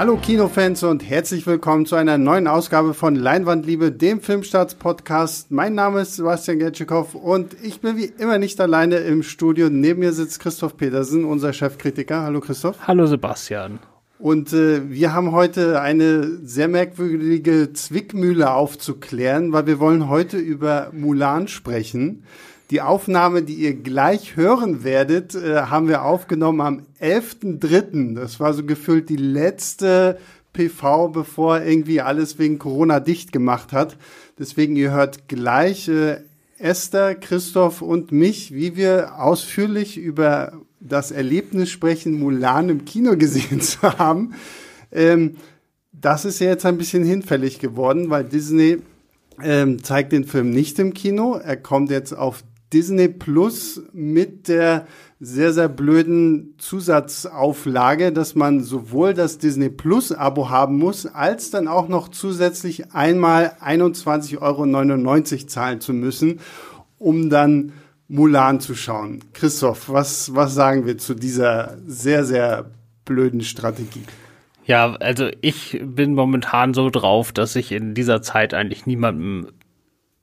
[0.00, 5.50] Hallo Kinofans und herzlich willkommen zu einer neuen Ausgabe von Leinwandliebe, dem Filmstarts-Podcast.
[5.50, 9.68] Mein Name ist Sebastian Getschikow und ich bin wie immer nicht alleine im Studio.
[9.68, 12.22] Neben mir sitzt Christoph Petersen, unser Chefkritiker.
[12.22, 12.76] Hallo Christoph.
[12.86, 13.78] Hallo Sebastian.
[14.18, 20.92] Und äh, wir haben heute eine sehr merkwürdige Zwickmühle aufzuklären, weil wir wollen heute über
[20.94, 22.24] Mulan sprechen.
[22.70, 28.14] Die Aufnahme, die ihr gleich hören werdet, äh, haben wir aufgenommen am 11.3.
[28.14, 30.18] Das war so gefühlt die letzte
[30.52, 33.96] PV, bevor irgendwie alles wegen Corona dicht gemacht hat.
[34.38, 36.18] Deswegen, ihr hört gleich äh,
[36.58, 43.60] Esther, Christoph und mich, wie wir ausführlich über das Erlebnis sprechen, Mulan im Kino gesehen
[43.60, 44.34] zu haben.
[44.92, 45.36] Ähm,
[45.92, 48.78] das ist ja jetzt ein bisschen hinfällig geworden, weil Disney
[49.42, 51.34] ähm, zeigt den Film nicht im Kino.
[51.34, 54.86] Er kommt jetzt auf Disney Plus mit der
[55.18, 61.68] sehr, sehr blöden Zusatzauflage, dass man sowohl das Disney Plus Abo haben muss, als dann
[61.68, 66.40] auch noch zusätzlich einmal 21,99 Euro zahlen zu müssen,
[66.98, 67.72] um dann
[68.08, 69.20] Mulan zu schauen.
[69.34, 72.70] Christoph, was, was sagen wir zu dieser sehr, sehr
[73.04, 74.02] blöden Strategie?
[74.64, 79.48] Ja, also ich bin momentan so drauf, dass ich in dieser Zeit eigentlich niemandem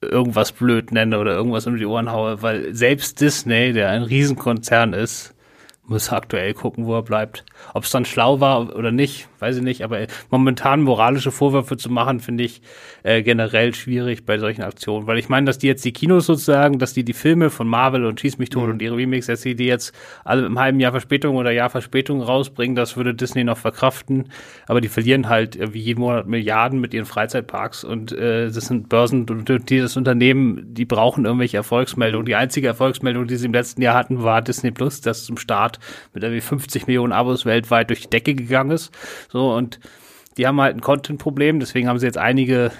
[0.01, 4.93] irgendwas blöd nenne oder irgendwas um die Ohren haue, weil selbst Disney, der ein Riesenkonzern
[4.93, 5.33] ist,
[5.89, 7.45] muss aktuell gucken, wo er bleibt.
[7.73, 9.83] Ob es dann schlau war oder nicht, weiß ich nicht.
[9.83, 12.61] Aber momentan moralische Vorwürfe zu machen, finde ich
[13.03, 15.07] äh, generell schwierig bei solchen Aktionen.
[15.07, 18.05] Weil ich meine, dass die jetzt die Kinos sozusagen, dass die die Filme von Marvel
[18.05, 18.71] und Schieß mich tot mhm.
[18.71, 22.21] und ihre Remakes, dass sie die jetzt alle im halben Jahr Verspätung oder Jahr Verspätung
[22.21, 24.29] rausbringen, das würde Disney noch verkraften.
[24.67, 28.89] Aber die verlieren halt wie jeden Monat Milliarden mit ihren Freizeitparks und äh, das sind
[28.89, 32.25] Börsen und dieses Unternehmen, die brauchen irgendwelche Erfolgsmeldungen.
[32.25, 35.76] Die einzige Erfolgsmeldung, die sie im letzten Jahr hatten, war Disney Plus, das zum Start
[36.13, 38.91] mit irgendwie 50 Millionen Abos weltweit durch die Decke gegangen ist.
[39.29, 39.79] So, und
[40.37, 42.71] die haben halt ein Content-Problem, deswegen haben sie jetzt einige,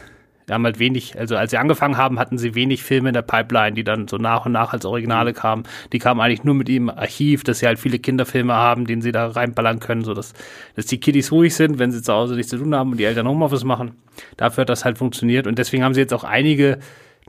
[0.48, 3.24] die haben halt wenig, also als sie angefangen haben, hatten sie wenig Filme in der
[3.24, 5.64] Pipeline, die dann so nach und nach als Originale kamen.
[5.92, 9.12] Die kamen eigentlich nur mit ihrem Archiv, dass sie halt viele Kinderfilme haben, den sie
[9.12, 10.34] da reinballern können, so dass,
[10.76, 13.06] dass die Kiddies ruhig sind, wenn sie zu Hause nichts zu tun haben und die
[13.06, 13.94] Eltern Homeoffice machen.
[14.38, 16.78] Dafür hat das halt funktioniert und deswegen haben sie jetzt auch einige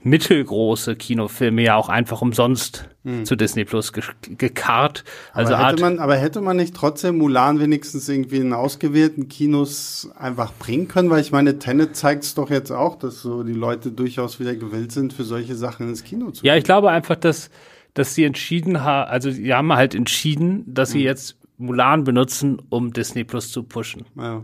[0.03, 3.25] mittelgroße Kinofilme ja auch einfach umsonst hm.
[3.25, 5.05] zu Disney Plus ge gekarrt.
[5.33, 10.11] Also aber hätte, man, aber hätte man nicht trotzdem Mulan wenigstens irgendwie in ausgewählten Kinos
[10.17, 11.11] einfach bringen können?
[11.11, 14.55] Weil ich meine, Tenet zeigt es doch jetzt auch, dass so die Leute durchaus wieder
[14.55, 16.49] gewillt sind, für solche Sachen ins Kino zu gehen.
[16.49, 17.51] Ja, ich glaube einfach, dass,
[17.95, 20.99] dass sie entschieden haben, also sie haben halt entschieden, dass hm.
[20.99, 24.05] sie jetzt Mulan benutzen, um Disney Plus zu pushen.
[24.17, 24.43] Ja.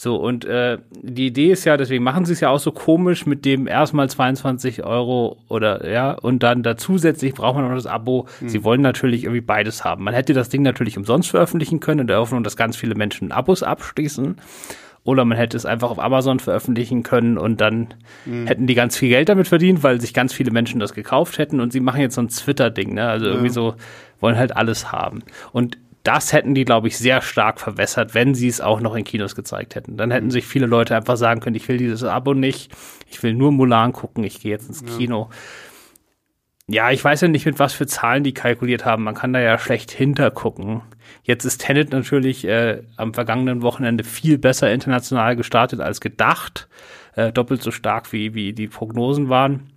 [0.00, 3.26] So, und äh, die Idee ist ja, deswegen machen sie es ja auch so komisch
[3.26, 7.88] mit dem erstmal 22 Euro oder ja, und dann da zusätzlich braucht man noch das
[7.88, 8.28] Abo.
[8.40, 8.48] Mhm.
[8.48, 10.04] Sie wollen natürlich irgendwie beides haben.
[10.04, 13.32] Man hätte das Ding natürlich umsonst veröffentlichen können in der Hoffnung, dass ganz viele Menschen
[13.32, 14.36] Abos abschließen.
[15.02, 17.88] Oder man hätte es einfach auf Amazon veröffentlichen können und dann
[18.24, 18.46] mhm.
[18.46, 21.58] hätten die ganz viel Geld damit verdient, weil sich ganz viele Menschen das gekauft hätten.
[21.58, 23.08] Und sie machen jetzt so ein Twitter-Ding, ne?
[23.08, 23.74] Also irgendwie so,
[24.20, 25.24] wollen halt alles haben.
[25.50, 29.04] Und das hätten die, glaube ich, sehr stark verwässert, wenn sie es auch noch in
[29.04, 29.96] Kinos gezeigt hätten.
[29.96, 32.72] Dann hätten sich viele Leute einfach sagen können, ich will dieses Abo nicht,
[33.10, 35.28] ich will nur Mulan gucken, ich gehe jetzt ins Kino.
[36.68, 36.86] Ja.
[36.86, 39.04] ja, ich weiß ja nicht, mit was für Zahlen die kalkuliert haben.
[39.04, 40.82] Man kann da ja schlecht hintergucken.
[41.22, 46.68] Jetzt ist Tenet natürlich äh, am vergangenen Wochenende viel besser international gestartet als gedacht.
[47.16, 49.70] Äh, doppelt so stark, wie, wie die Prognosen waren.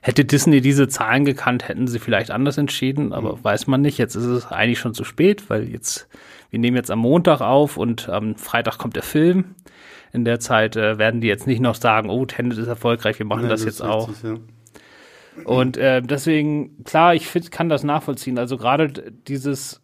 [0.00, 3.44] Hätte Disney diese Zahlen gekannt, hätten sie vielleicht anders entschieden, aber mhm.
[3.44, 3.98] weiß man nicht.
[3.98, 6.08] Jetzt ist es eigentlich schon zu spät, weil jetzt,
[6.50, 9.54] wir nehmen jetzt am Montag auf und am Freitag kommt der Film.
[10.12, 13.26] In der Zeit äh, werden die jetzt nicht noch sagen, oh, Tenet ist erfolgreich, wir
[13.26, 14.08] machen Nein, das, das jetzt auch.
[14.08, 14.36] Richtig, ja.
[15.44, 18.38] Und äh, deswegen, klar, ich find, kann das nachvollziehen.
[18.38, 19.80] Also gerade dieses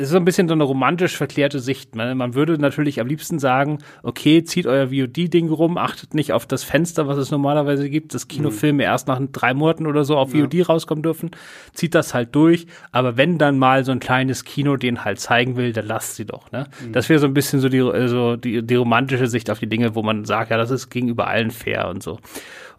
[0.00, 1.94] es ist so ein bisschen so eine romantisch verklärte Sicht.
[1.94, 6.46] Man, man würde natürlich am liebsten sagen, okay, zieht euer VOD-Ding rum, achtet nicht auf
[6.46, 8.80] das Fenster, was es normalerweise gibt, dass Kinofilme mhm.
[8.80, 10.40] erst nach drei Monaten oder so auf ja.
[10.40, 11.32] VOD rauskommen dürfen,
[11.74, 12.66] zieht das halt durch.
[12.92, 16.24] Aber wenn dann mal so ein kleines Kino den halt zeigen will, dann lasst sie
[16.24, 16.50] doch.
[16.50, 16.66] Ne?
[16.82, 16.92] Mhm.
[16.92, 19.94] Das wäre so ein bisschen so die, so die, die romantische Sicht auf die Dinge,
[19.94, 22.18] wo man sagt, ja, das ist gegenüber allen fair und so.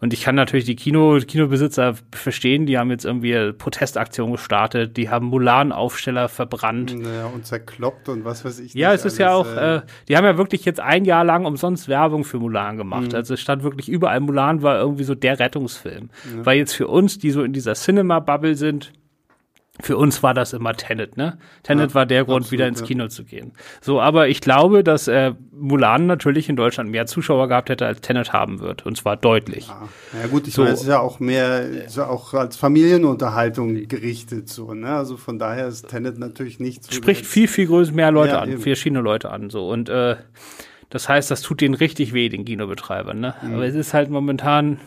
[0.02, 5.08] Und ich kann natürlich die Kino, Kinobesitzer verstehen, die haben jetzt irgendwie Protestaktionen gestartet, die
[5.08, 6.90] haben Mulan-Aufsteller verbrannt.
[7.12, 8.74] Naja, und zerkloppt und was weiß ich.
[8.74, 11.24] Ja, es ist alles, ja auch, äh, äh, die haben ja wirklich jetzt ein Jahr
[11.24, 13.10] lang umsonst Werbung für Mulan gemacht.
[13.10, 13.14] Mhm.
[13.14, 16.10] Also es stand wirklich überall, Mulan war irgendwie so der Rettungsfilm.
[16.36, 16.46] Ja.
[16.46, 18.92] Weil jetzt für uns, die so in dieser Cinema-Bubble sind,
[19.80, 21.38] für uns war das immer Tenet, ne?
[21.62, 23.08] Tenet ja, war der Grund, absolut, wieder ins Kino ja.
[23.08, 23.52] zu gehen.
[23.80, 28.02] So, aber ich glaube, dass äh, Mulan natürlich in Deutschland mehr Zuschauer gehabt hätte, als
[28.02, 28.84] Tenet haben wird.
[28.84, 29.68] Und zwar deutlich.
[29.68, 29.88] Ja,
[30.20, 33.88] ja gut, ich so, meine, es ist ja auch mehr, ist ja auch als Familienunterhaltung
[33.88, 34.94] gerichtet, so, ne?
[34.94, 36.92] Also von daher ist Tenet natürlich nicht so.
[36.92, 38.60] Spricht viel, viel größer, mehr Leute an, eben.
[38.60, 39.68] verschiedene Leute an, so.
[39.70, 40.16] Und äh,
[40.90, 43.34] das heißt, das tut denen richtig weh, den Kinobetreibern, ne?
[43.40, 43.54] Mhm.
[43.54, 44.80] Aber es ist halt momentan,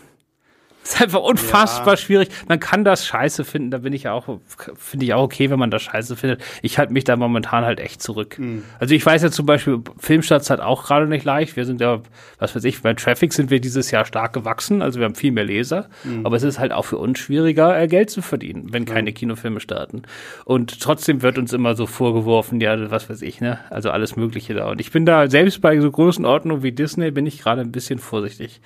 [0.85, 1.97] ist einfach unfassbar ja.
[1.97, 2.29] schwierig.
[2.47, 4.39] Man kann das scheiße finden, da bin ich ja auch,
[4.77, 6.43] finde ich auch okay, wenn man das scheiße findet.
[6.61, 8.37] Ich halte mich da momentan halt echt zurück.
[8.37, 8.63] Mhm.
[8.79, 11.55] Also ich weiß ja zum Beispiel, Filmstarts hat auch gerade nicht leicht.
[11.55, 12.01] Wir sind ja,
[12.37, 15.31] was weiß ich, bei Traffic sind wir dieses Jahr stark gewachsen, also wir haben viel
[15.31, 15.89] mehr Leser.
[16.03, 16.25] Mhm.
[16.25, 19.15] Aber es ist halt auch für uns schwieriger, äh, Geld zu verdienen, wenn keine mhm.
[19.15, 20.03] Kinofilme starten.
[20.45, 23.59] Und trotzdem wird uns immer so vorgeworfen, ja, was weiß ich, ne?
[23.71, 24.69] Also alles Mögliche da.
[24.69, 27.71] Und ich bin da, selbst bei so großen Ordnungen wie Disney, bin ich gerade ein
[27.71, 28.61] bisschen vorsichtig.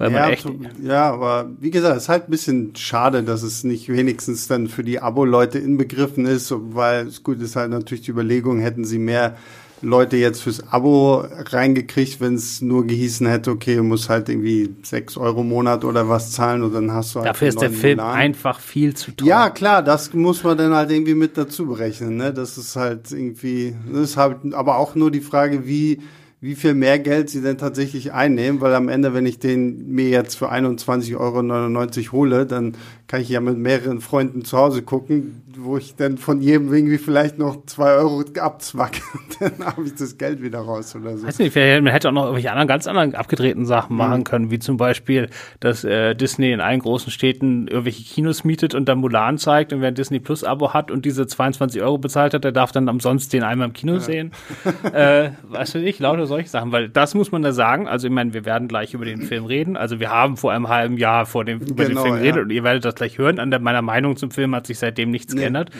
[0.00, 0.46] Weil ja, man echt
[0.82, 4.68] ja, aber wie gesagt, es ist halt ein bisschen schade, dass es nicht wenigstens dann
[4.68, 8.98] für die Abo-Leute inbegriffen ist, weil es gut ist halt natürlich die Überlegung, hätten sie
[8.98, 9.36] mehr
[9.82, 14.74] Leute jetzt fürs Abo reingekriegt, wenn es nur gehießen hätte, okay, du musst halt irgendwie
[14.82, 17.70] sechs Euro im Monat oder was zahlen und dann hast du halt Dafür ist der
[17.70, 18.16] Film Milan.
[18.16, 19.28] einfach viel zu teuer.
[19.28, 22.32] Ja, klar, das muss man dann halt irgendwie mit dazu berechnen, ne?
[22.32, 26.00] Das ist halt irgendwie, das ist halt aber auch nur die Frage, wie
[26.42, 30.08] wie viel mehr Geld sie denn tatsächlich einnehmen, weil am Ende, wenn ich den mir
[30.08, 32.76] jetzt für 21,99 Euro hole, dann
[33.08, 36.96] kann ich ja mit mehreren Freunden zu Hause gucken, wo ich dann von jedem irgendwie
[36.96, 39.02] vielleicht noch zwei Euro abzwacke.
[39.40, 41.26] dann habe ich das Geld wieder raus oder so.
[41.26, 44.24] Weiß nicht, man hätte auch noch irgendwelche anderen, ganz anderen abgedrehten Sachen machen mhm.
[44.24, 45.28] können, wie zum Beispiel,
[45.58, 49.80] dass äh, Disney in allen großen Städten irgendwelche Kinos mietet und dann Mulan zeigt und
[49.80, 52.88] wer ein Disney Plus Abo hat und diese 22 Euro bezahlt hat, der darf dann
[52.88, 54.00] umsonst den einmal im Kino ja.
[54.00, 54.32] sehen.
[54.92, 57.86] äh, weißt du nicht, lauter solche Sachen, weil das muss man da sagen.
[57.86, 59.76] Also ich meine, wir werden gleich über den Film reden.
[59.76, 62.42] Also wir haben vor einem halben Jahr vor dem, über genau, den Film geredet ja.
[62.42, 63.38] und ihr werdet das gleich hören.
[63.38, 65.70] An der, meiner Meinung zum Film hat sich seitdem nichts nee, geändert.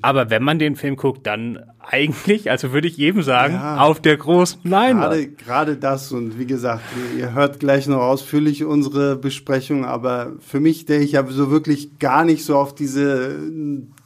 [0.00, 4.00] Aber wenn man den Film guckt, dann eigentlich, also würde ich jedem sagen, ja, auf
[4.00, 5.38] der großen Leinwand.
[5.38, 6.82] Gerade, das und wie gesagt,
[7.18, 11.98] ihr hört gleich noch ausführlich unsere Besprechung, aber für mich, der ich ja so wirklich
[11.98, 13.36] gar nicht so auf diese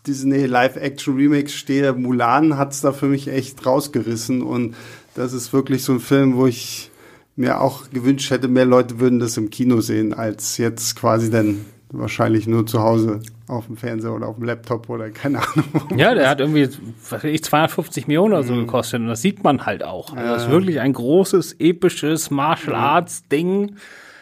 [0.06, 4.74] Disney Live-Action-Remakes stehe, Mulan hat's da für mich echt rausgerissen und
[5.14, 6.90] das ist wirklich so ein Film, wo ich
[7.36, 11.64] mir auch gewünscht hätte, mehr Leute würden das im Kino sehen, als jetzt quasi dann
[11.90, 15.98] wahrscheinlich nur zu Hause auf dem Fernseher oder auf dem Laptop oder keine Ahnung.
[15.98, 16.68] Ja, der hat irgendwie,
[17.10, 18.60] was weiß ich, 250 Millionen oder so mhm.
[18.60, 20.14] gekostet und das sieht man halt auch.
[20.14, 23.76] Also das ist wirklich ein großes, episches Martial Arts Ding,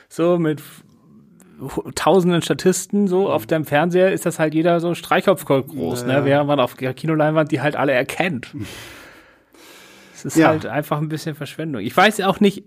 [0.08, 0.62] so mit
[1.94, 6.25] tausenden Statisten so auf dem Fernseher ist das halt jeder so Streichhopf groß, ja, ne?
[6.25, 8.54] während man auf der Kinoleinwand die halt alle erkennt.
[10.25, 10.49] Es ist ja.
[10.49, 11.82] halt einfach ein bisschen Verschwendung.
[11.82, 12.64] Ich weiß ja auch nicht,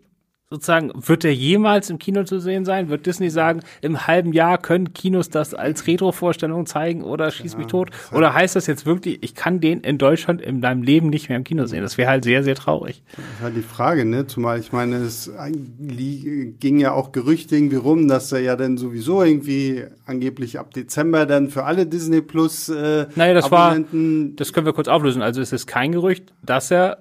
[0.53, 2.89] sozusagen, wird er jemals im Kino zu sehen sein?
[2.89, 7.57] Wird Disney sagen, im halben Jahr können Kinos das als Retro-Vorstellung zeigen oder schieß ja,
[7.57, 7.89] mich tot?
[8.11, 11.37] Oder heißt das jetzt wirklich, ich kann den in Deutschland in meinem Leben nicht mehr
[11.37, 11.81] im Kino sehen?
[11.81, 13.01] Das wäre halt sehr, sehr traurig.
[13.15, 14.27] Das ist halt die Frage, ne?
[14.27, 15.31] Zumal ich meine, es
[15.79, 21.25] ging ja auch Gerüchte irgendwie rum, dass er ja dann sowieso irgendwie angeblich ab Dezember
[21.25, 25.23] dann für alle Disney Plus äh, Naja, das Abonnenten war, das können wir kurz auflösen.
[25.23, 26.99] Also es ist kein Gerücht, dass er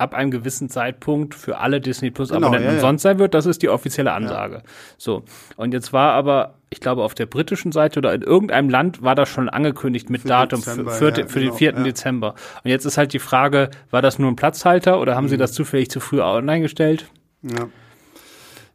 [0.00, 3.34] ab einem gewissen Zeitpunkt für alle Disney Plus genau, Abonnenten genau, ja, umsonst sein wird.
[3.34, 4.56] Das ist die offizielle Ansage.
[4.56, 4.62] Ja.
[4.96, 5.24] So.
[5.56, 9.14] Und jetzt war aber, ich glaube, auf der britischen Seite oder in irgendeinem Land war
[9.14, 11.72] das schon angekündigt mit für Datum Dezember, für, für, ja, für genau, den 4.
[11.72, 12.34] Dezember.
[12.64, 15.30] Und jetzt ist halt die Frage, war das nur ein Platzhalter oder haben mhm.
[15.30, 17.06] sie das zufällig zu früh online gestellt?
[17.42, 17.68] Ja.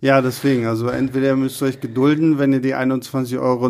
[0.06, 3.70] Ja, deswegen, also entweder müsst ihr euch gedulden, wenn ihr die 21,99 Euro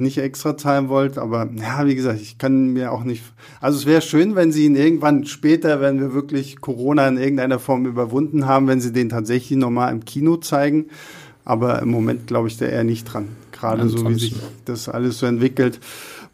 [0.00, 3.24] nicht extra zahlen wollt, aber ja, wie gesagt, ich kann mir auch nicht,
[3.60, 7.58] also es wäre schön, wenn sie ihn irgendwann später, wenn wir wirklich Corona in irgendeiner
[7.58, 10.86] Form überwunden haben, wenn sie den tatsächlich nochmal im Kino zeigen,
[11.44, 15.18] aber im Moment glaube ich da eher nicht dran, gerade so wie sich das alles
[15.18, 15.80] so entwickelt.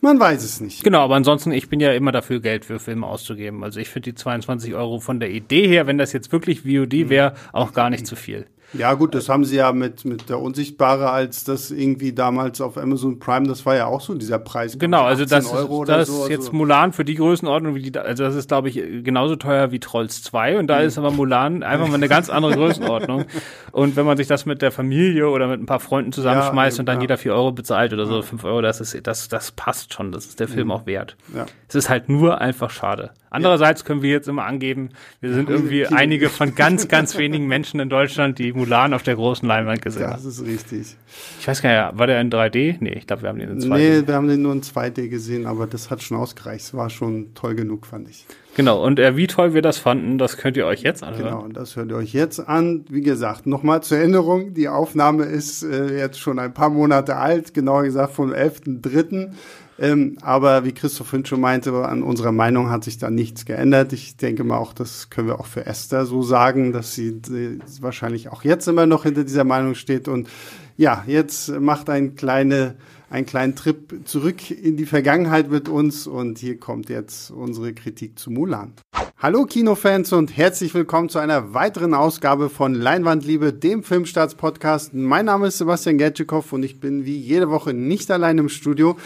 [0.03, 0.85] Man weiß es nicht.
[0.85, 3.65] Genau, aber ansonsten, ich bin ja immer dafür, Geld für Filme auszugeben.
[3.65, 7.09] Also ich finde die 22 Euro von der Idee her, wenn das jetzt wirklich VOD
[7.09, 8.45] wäre, auch gar nicht zu viel.
[8.75, 12.79] Ja, gut, das haben sie ja mit, mit der Unsichtbare, als das irgendwie damals auf
[12.79, 14.79] Amazon Prime, das war ja auch so dieser Preis.
[14.79, 16.57] Genau, also das, Euro das so, ist jetzt also.
[16.57, 20.23] Mulan für die Größenordnung, wie die, also das ist, glaube ich, genauso teuer wie Trolls
[20.23, 20.87] 2 und da mhm.
[20.87, 23.27] ist aber Mulan einfach mal eine ganz andere Größenordnung.
[23.73, 26.83] und wenn man sich das mit der Familie oder mit ein paar Freunden zusammenschmeißt ja,
[26.83, 27.03] und dann ja.
[27.03, 28.23] jeder vier Euro bezahlt oder so, ja.
[28.23, 30.73] fünf Euro, das ist, das, das passt schon, das ist der Film mhm.
[30.73, 31.17] auch wert.
[31.35, 31.47] Ja.
[31.69, 33.11] Es ist halt nur einfach schade.
[33.33, 37.81] Andererseits können wir jetzt immer angeben, wir sind irgendwie einige von ganz, ganz wenigen Menschen
[37.81, 40.13] in Deutschland, die Mulan auf der großen Leinwand gesehen haben.
[40.13, 40.97] Das ist richtig.
[41.41, 42.77] Ich weiß gar nicht, war der in 3D?
[42.81, 43.77] Nee, ich glaube, wir haben den in 2D.
[43.77, 46.67] Nee, wir haben den nur in 2D gesehen, aber das hat schon ausgereicht.
[46.67, 48.27] Es war schon toll genug, fand ich.
[48.55, 51.25] Genau, und äh, wie toll wir das fanden, das könnt ihr euch jetzt anhören.
[51.25, 52.85] Genau, und das hört ihr euch jetzt an.
[52.91, 57.55] Wie gesagt, nochmal zur Erinnerung, die Aufnahme ist äh, jetzt schon ein paar Monate alt,
[57.55, 59.31] genauer gesagt vom 11.3.
[59.79, 63.93] Ähm, aber wie Christoph Fünn schon meinte, an unserer Meinung hat sich da nichts geändert.
[63.93, 67.21] Ich denke mal auch, das können wir auch für Esther so sagen, dass sie
[67.81, 70.09] wahrscheinlich auch jetzt immer noch hinter dieser Meinung steht.
[70.09, 70.29] Und
[70.77, 72.77] ja, jetzt macht ein kleine
[73.13, 78.19] einen kleinen Trip zurück in die Vergangenheit mit uns und hier kommt jetzt unsere Kritik
[78.19, 78.73] zu Mulan.
[79.19, 84.95] Hallo Kinofans und herzlich willkommen zu einer weiteren Ausgabe von Leinwandliebe, dem Filmstarts-Podcast.
[84.95, 88.97] Mein Name ist Sebastian Gertschikow und ich bin wie jede Woche nicht allein im Studio.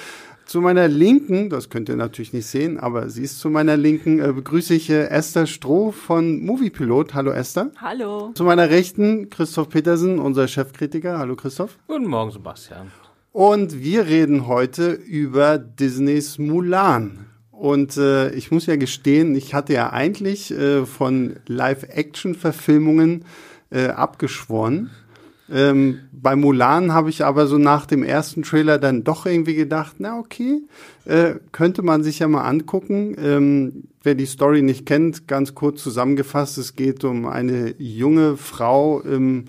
[0.46, 4.20] Zu meiner Linken, das könnt ihr natürlich nicht sehen, aber sie ist zu meiner Linken,
[4.20, 7.14] äh, begrüße ich äh, Esther Stroh von Moviepilot.
[7.14, 7.72] Hallo Esther.
[7.78, 8.30] Hallo.
[8.32, 11.18] Zu meiner Rechten Christoph Petersen, unser Chefkritiker.
[11.18, 11.76] Hallo Christoph.
[11.88, 12.92] Guten Morgen Sebastian.
[13.32, 17.26] Und wir reden heute über Disneys Mulan.
[17.50, 23.24] Und äh, ich muss ja gestehen, ich hatte ja eigentlich äh, von Live-Action-Verfilmungen
[23.70, 24.90] äh, abgeschworen.
[25.50, 29.96] Ähm, bei Mulan habe ich aber so nach dem ersten Trailer dann doch irgendwie gedacht,
[29.98, 30.62] na okay,
[31.04, 33.14] äh, könnte man sich ja mal angucken.
[33.18, 39.00] Ähm, wer die Story nicht kennt, ganz kurz zusammengefasst, es geht um eine junge Frau
[39.00, 39.46] im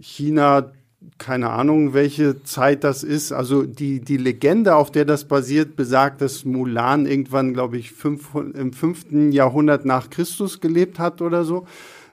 [0.00, 0.72] China
[1.18, 3.32] keine Ahnung, welche Zeit das ist.
[3.32, 8.34] Also die, die Legende, auf der das basiert, besagt, dass Mulan irgendwann, glaube ich, fünf,
[8.34, 11.66] im fünften Jahrhundert nach Christus gelebt hat oder so.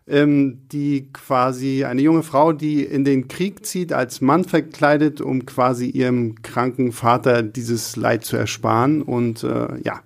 [0.09, 5.45] Ähm, die quasi eine junge Frau, die in den Krieg zieht, als Mann verkleidet, um
[5.45, 9.01] quasi ihrem kranken Vater dieses Leid zu ersparen.
[9.01, 10.01] Und äh, ja,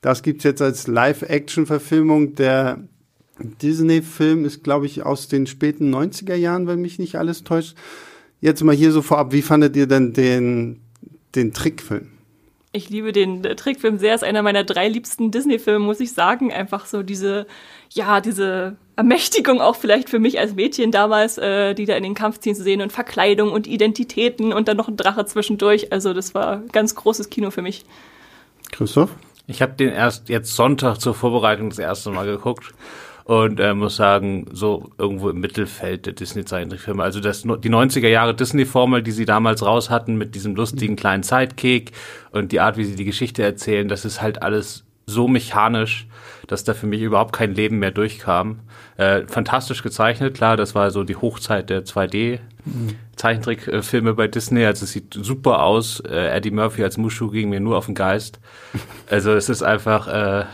[0.00, 2.34] das gibt's jetzt als Live-Action-Verfilmung.
[2.34, 2.78] Der
[3.38, 7.76] Disney-Film ist, glaube ich, aus den späten 90er Jahren, wenn mich nicht alles täuscht.
[8.40, 10.80] Jetzt mal hier so vorab, wie fandet ihr denn den,
[11.34, 12.10] den Trickfilm?
[12.72, 14.16] Ich liebe den Trickfilm sehr.
[14.16, 16.52] Ist einer meiner drei liebsten Disney-Filme, muss ich sagen.
[16.52, 17.46] Einfach so diese,
[17.90, 22.14] ja, diese Ermächtigung auch vielleicht für mich als Mädchen damals, äh, die da in den
[22.14, 25.92] Kampf ziehen zu sehen und Verkleidung und Identitäten und dann noch ein Drache zwischendurch.
[25.92, 27.84] Also das war ganz großes Kino für mich.
[28.70, 29.10] Christoph?
[29.46, 32.72] Ich habe den erst jetzt Sonntag zur Vorbereitung das erste Mal geguckt
[33.24, 37.02] und äh, muss sagen, so irgendwo im Mittelfeld der Disney-Zeichentrickfilme.
[37.02, 41.22] Also das, die 90er Jahre Disney-Formel, die sie damals raus hatten mit diesem lustigen kleinen
[41.22, 41.92] Sidekick
[42.30, 46.06] und die Art, wie sie die Geschichte erzählen, das ist halt alles so mechanisch,
[46.46, 48.60] dass da für mich überhaupt kein Leben mehr durchkam.
[48.96, 52.40] Äh, fantastisch gezeichnet, klar, das war so die Hochzeit der 2D.
[53.16, 56.00] Zeichentrickfilme bei Disney, also es sieht super aus.
[56.00, 58.40] Äh, Eddie Murphy als Mushu ging mir nur auf den Geist.
[59.10, 60.44] Also es ist einfach, äh,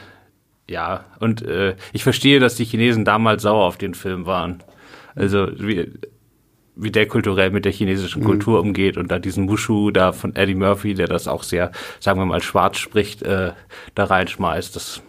[0.69, 4.62] ja, und äh, ich verstehe, dass die Chinesen damals sauer auf den Film waren.
[5.14, 5.88] Also wie,
[6.80, 8.26] wie der kulturell mit der chinesischen mhm.
[8.26, 11.70] Kultur umgeht und da diesen Mushu da von Eddie Murphy, der das auch sehr,
[12.00, 13.52] sagen wir mal, schwarz spricht, äh,
[13.94, 14.75] da reinschmeißt.
[14.76, 15.02] Das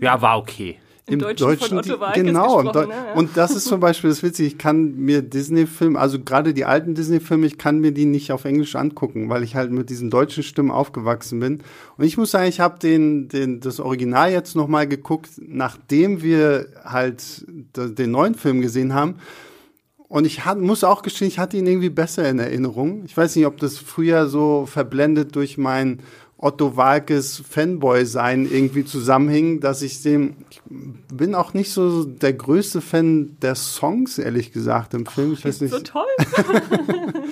[0.00, 0.78] ja war okay.
[1.06, 2.62] Im, Deutschen, Deutschen von Otto Walkes genau.
[2.62, 2.88] Ne?
[3.14, 4.46] Und das ist zum Beispiel das Witzige.
[4.46, 8.46] Ich kann mir Disney-Filme, also gerade die alten Disney-Filme, ich kann mir die nicht auf
[8.46, 11.62] Englisch angucken, weil ich halt mit diesen deutschen Stimmen aufgewachsen bin.
[11.98, 16.22] Und ich muss sagen, ich habe den, den, das Original jetzt noch mal geguckt, nachdem
[16.22, 19.16] wir halt den neuen Film gesehen haben.
[20.14, 23.02] Und ich hat, muss auch gestehen, ich hatte ihn irgendwie besser in Erinnerung.
[23.04, 25.98] Ich weiß nicht, ob das früher so verblendet durch mein
[26.38, 30.62] Otto Walkes Fanboy-Sein irgendwie zusammenhing, dass ich dem, ich
[31.12, 35.32] bin auch nicht so der größte Fan der Songs, ehrlich gesagt, im Film.
[35.32, 35.72] Ich weiß nicht.
[35.72, 36.06] So toll.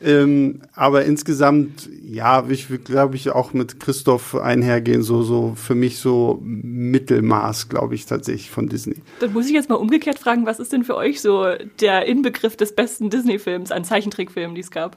[0.00, 5.74] ähm, aber insgesamt, ja, ich will, glaube ich, auch mit Christoph einhergehen, so, so für
[5.74, 8.96] mich so Mittelmaß, glaube ich, tatsächlich von Disney.
[9.20, 11.46] Dann muss ich jetzt mal umgekehrt fragen, was ist denn für euch so
[11.80, 14.96] der Inbegriff des besten Disney-Films an Zeichentrickfilmen, die es gab?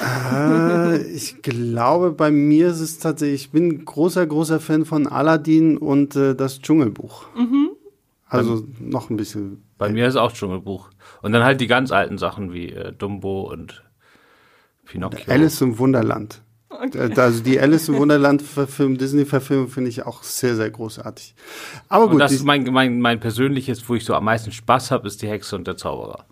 [0.00, 5.76] äh, ich glaube, bei mir ist es tatsächlich, ich bin großer, großer Fan von Aladdin
[5.78, 7.26] und äh, das Dschungelbuch.
[7.36, 7.70] Mhm.
[8.28, 9.62] Also bei, noch ein bisschen.
[9.78, 10.90] Bei mir ist auch Dschungelbuch.
[11.26, 13.82] Und dann halt die ganz alten Sachen wie äh, Dumbo und
[14.84, 15.24] Pinocchio.
[15.26, 16.40] Alice im Wunderland.
[16.68, 17.12] Okay.
[17.16, 21.34] Also die Alice im Wunderland Verfilm, Disney-Verfilmung finde ich auch sehr, sehr großartig.
[21.88, 22.12] Aber gut.
[22.12, 25.20] Und das ist mein, mein, mein persönliches, wo ich so am meisten Spaß habe, ist
[25.20, 26.26] die Hexe und der Zauberer.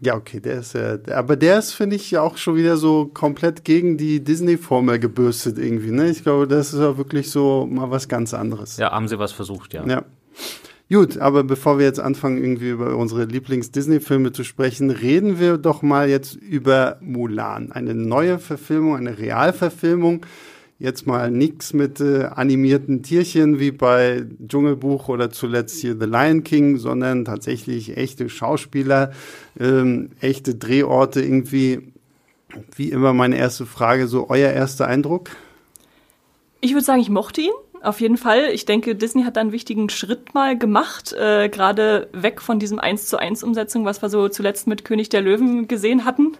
[0.00, 3.66] Ja, okay, der ist ja, aber der ist, finde ich, auch schon wieder so komplett
[3.66, 6.08] gegen die Disney-Formel gebürstet irgendwie, ne?
[6.08, 8.78] Ich glaube, das ist ja wirklich so mal was ganz anderes.
[8.78, 9.86] Ja, haben sie was versucht, ja.
[9.86, 10.04] Ja.
[10.90, 15.82] Gut, aber bevor wir jetzt anfangen, irgendwie über unsere Lieblings-Disney-Filme zu sprechen, reden wir doch
[15.82, 17.72] mal jetzt über Mulan.
[17.72, 20.24] Eine neue Verfilmung, eine Realverfilmung
[20.78, 26.44] jetzt mal nichts mit äh, animierten Tierchen wie bei Dschungelbuch oder zuletzt hier The Lion
[26.44, 29.12] King, sondern tatsächlich echte Schauspieler,
[29.58, 31.92] ähm, echte Drehorte irgendwie.
[32.74, 35.30] Wie immer meine erste Frage, so euer erster Eindruck?
[36.60, 37.52] Ich würde sagen, ich mochte ihn.
[37.82, 38.50] Auf jeden Fall.
[38.52, 42.78] Ich denke, Disney hat da einen wichtigen Schritt mal gemacht, äh, gerade weg von diesem
[42.78, 46.36] 1 zu 1 Umsetzung, was wir so zuletzt mit König der Löwen gesehen hatten.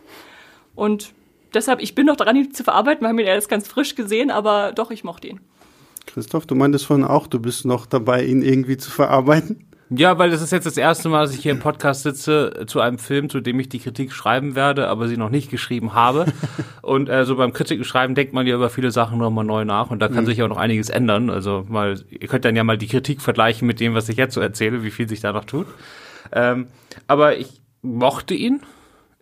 [0.75, 1.13] Und
[1.55, 3.03] deshalb, ich bin noch dran, ihn zu verarbeiten.
[3.03, 5.41] Wir haben ihn erst ganz frisch gesehen, aber doch, ich mochte ihn.
[6.07, 9.68] Christoph, du meintest vorhin auch, du bist noch dabei, ihn irgendwie zu verarbeiten.
[9.91, 12.81] Ja, weil das ist jetzt das erste Mal, dass ich hier im Podcast sitze zu
[12.81, 16.27] einem Film, zu dem ich die Kritik schreiben werde, aber sie noch nicht geschrieben habe.
[16.83, 19.91] und äh, so beim Kritiken schreiben denkt man ja über viele Sachen nochmal neu nach
[19.91, 20.27] und da kann mhm.
[20.27, 21.31] sich auch noch einiges ändern.
[21.31, 24.35] Also mal, ihr könnt dann ja mal die Kritik vergleichen mit dem, was ich jetzt
[24.35, 25.67] so erzähle, wie viel sich da noch tut.
[26.33, 26.67] Ähm,
[27.07, 28.61] aber ich mochte ihn.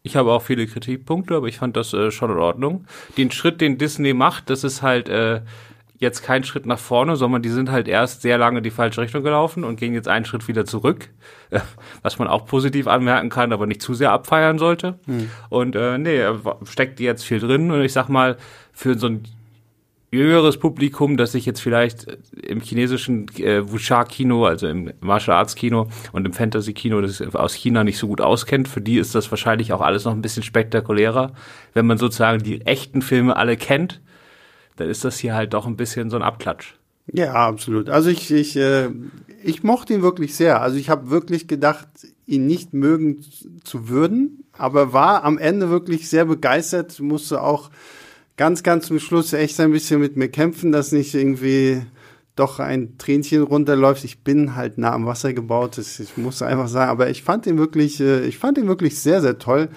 [0.03, 2.87] Ich habe auch viele Kritikpunkte, aber ich fand das äh, schon in Ordnung.
[3.17, 5.41] Den Schritt, den Disney macht, das ist halt äh,
[5.99, 9.23] jetzt kein Schritt nach vorne, sondern die sind halt erst sehr lange die falsche Richtung
[9.23, 11.11] gelaufen und gehen jetzt einen Schritt wieder zurück,
[12.03, 14.99] was man auch positiv anmerken kann, aber nicht zu sehr abfeiern sollte.
[15.07, 15.31] Hm.
[15.49, 16.23] Und äh, nee,
[16.65, 18.37] steckt jetzt viel drin und ich sag mal,
[18.73, 19.25] für so ein
[20.11, 22.07] jüngeres Publikum, das sich jetzt vielleicht
[22.43, 28.07] im chinesischen äh, Wuxia-Kino, also im Martial Arts-Kino und im Fantasy-Kino aus China nicht so
[28.07, 31.33] gut auskennt, für die ist das wahrscheinlich auch alles noch ein bisschen spektakulärer,
[31.75, 34.01] wenn man sozusagen die echten Filme alle kennt
[34.77, 36.75] dann ist das hier halt doch ein bisschen so ein Abklatsch.
[37.13, 37.89] Ja, absolut.
[37.89, 38.89] Also ich, ich, äh,
[39.43, 40.61] ich mochte ihn wirklich sehr.
[40.61, 41.87] Also ich habe wirklich gedacht,
[42.27, 43.25] ihn nicht mögen
[43.63, 47.71] zu würden, aber war am Ende wirklich sehr begeistert, musste auch
[48.37, 51.83] ganz, ganz zum Schluss echt ein bisschen mit mir kämpfen, dass nicht irgendwie
[52.35, 54.05] doch ein Tränchen runterläuft.
[54.05, 57.47] Ich bin halt nah am Wasser gebaut, das, ich muss einfach sagen, aber ich fand
[57.47, 59.69] ihn wirklich, äh, ich fand ihn wirklich sehr, sehr toll.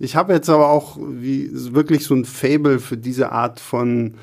[0.00, 4.14] Ich habe jetzt aber auch wie wirklich so ein Fable für diese Art von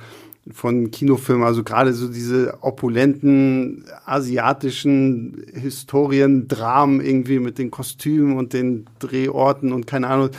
[0.51, 8.53] von Kinofilmen, also gerade so diese opulenten asiatischen Historien, Dramen irgendwie mit den Kostümen und
[8.53, 10.29] den Drehorten und keine Ahnung,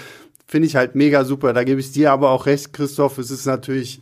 [0.46, 1.52] finde ich halt mega super.
[1.52, 3.18] Da gebe ich dir aber auch recht, Christoph.
[3.18, 4.00] Es ist natürlich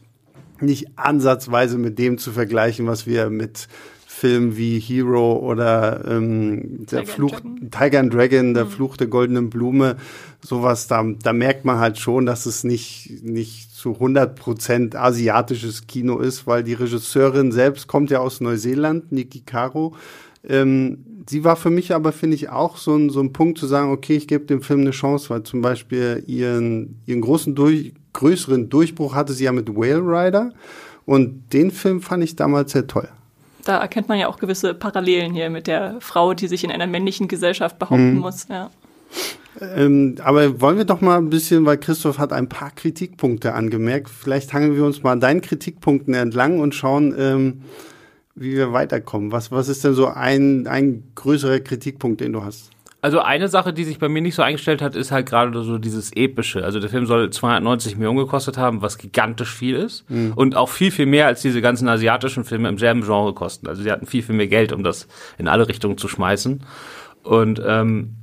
[0.61, 3.69] nicht ansatzweise mit dem zu vergleichen, was wir mit
[4.07, 8.71] Filmen wie Hero oder ähm, der Tiger Fluch, and Tiger and Dragon, der mhm.
[8.71, 9.97] Fluch der goldenen Blume,
[10.41, 15.87] sowas, da, da merkt man halt schon, dass es nicht, nicht zu 100 Prozent asiatisches
[15.87, 19.95] Kino ist, weil die Regisseurin selbst kommt ja aus Neuseeland, Niki Caro.
[20.43, 23.67] Ähm, sie war für mich aber, finde ich, auch so ein, so ein Punkt zu
[23.67, 27.93] sagen, okay, ich gebe dem Film eine Chance, weil zum Beispiel ihren, ihren großen, durch,
[28.15, 30.55] größeren Durchbruch hatte sie ja mit Whale Rider
[31.05, 33.11] und den Film fand ich damals sehr toll.
[33.67, 36.87] Da erkennt man ja auch gewisse Parallelen hier mit der Frau, die sich in einer
[36.87, 38.21] männlichen Gesellschaft behaupten mhm.
[38.21, 38.49] muss.
[38.49, 38.71] Ja.
[39.61, 44.11] Ähm, aber wollen wir doch mal ein bisschen, weil Christoph hat ein paar Kritikpunkte angemerkt.
[44.11, 47.63] Vielleicht hangeln wir uns mal an deinen Kritikpunkten entlang und schauen, ähm,
[48.35, 49.33] wie wir weiterkommen.
[49.33, 52.71] Was, was ist denn so ein, ein größerer Kritikpunkt, den du hast?
[53.01, 55.77] Also eine Sache, die sich bei mir nicht so eingestellt hat, ist halt gerade so
[55.77, 56.65] dieses epische.
[56.65, 60.33] Also der Film soll 290 Millionen gekostet haben, was gigantisch viel ist mhm.
[60.35, 63.69] und auch viel viel mehr als diese ganzen asiatischen Filme im selben Genre kosten.
[63.69, 66.63] Also sie hatten viel viel mehr Geld, um das in alle Richtungen zu schmeißen.
[67.25, 68.15] Und ähm,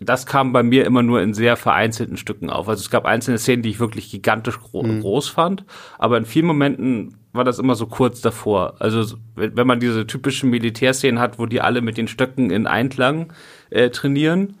[0.00, 2.68] das kam bei mir immer nur in sehr vereinzelten Stücken auf.
[2.68, 5.00] Also es gab einzelne Szenen, die ich wirklich gigantisch gro mhm.
[5.00, 5.64] groß fand,
[5.98, 8.74] aber in vielen Momenten war das immer so kurz davor.
[8.80, 13.32] Also wenn man diese typischen Militärszenen hat, wo die alle mit den Stöcken in Einklang
[13.68, 14.56] äh, trainieren,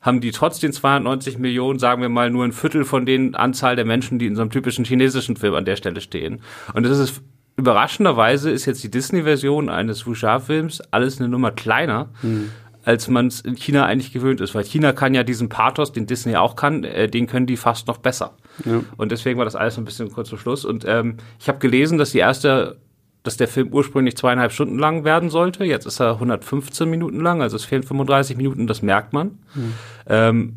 [0.00, 3.76] haben die trotz den 290 Millionen, sagen wir mal, nur ein Viertel von den Anzahl
[3.76, 6.40] der Menschen, die in so einem typischen chinesischen Film an der Stelle stehen.
[6.74, 7.22] Und das ist
[7.56, 12.08] überraschenderweise ist jetzt die Disney-Version eines Wuxia-Films alles eine Nummer kleiner.
[12.22, 12.50] Mhm
[12.84, 14.54] als man es in China eigentlich gewöhnt ist.
[14.54, 17.86] Weil China kann ja diesen Pathos, den Disney auch kann, äh, den können die fast
[17.86, 18.36] noch besser.
[18.64, 18.82] Ja.
[18.96, 20.64] Und deswegen war das alles ein bisschen kurz vor Schluss.
[20.64, 22.78] Und ähm, ich habe gelesen, dass die erste,
[23.22, 25.64] dass der Film ursprünglich zweieinhalb Stunden lang werden sollte.
[25.64, 29.38] Jetzt ist er 115 Minuten lang, also es fehlen 35 Minuten, das merkt man.
[29.54, 29.74] Mhm.
[30.06, 30.56] Ähm,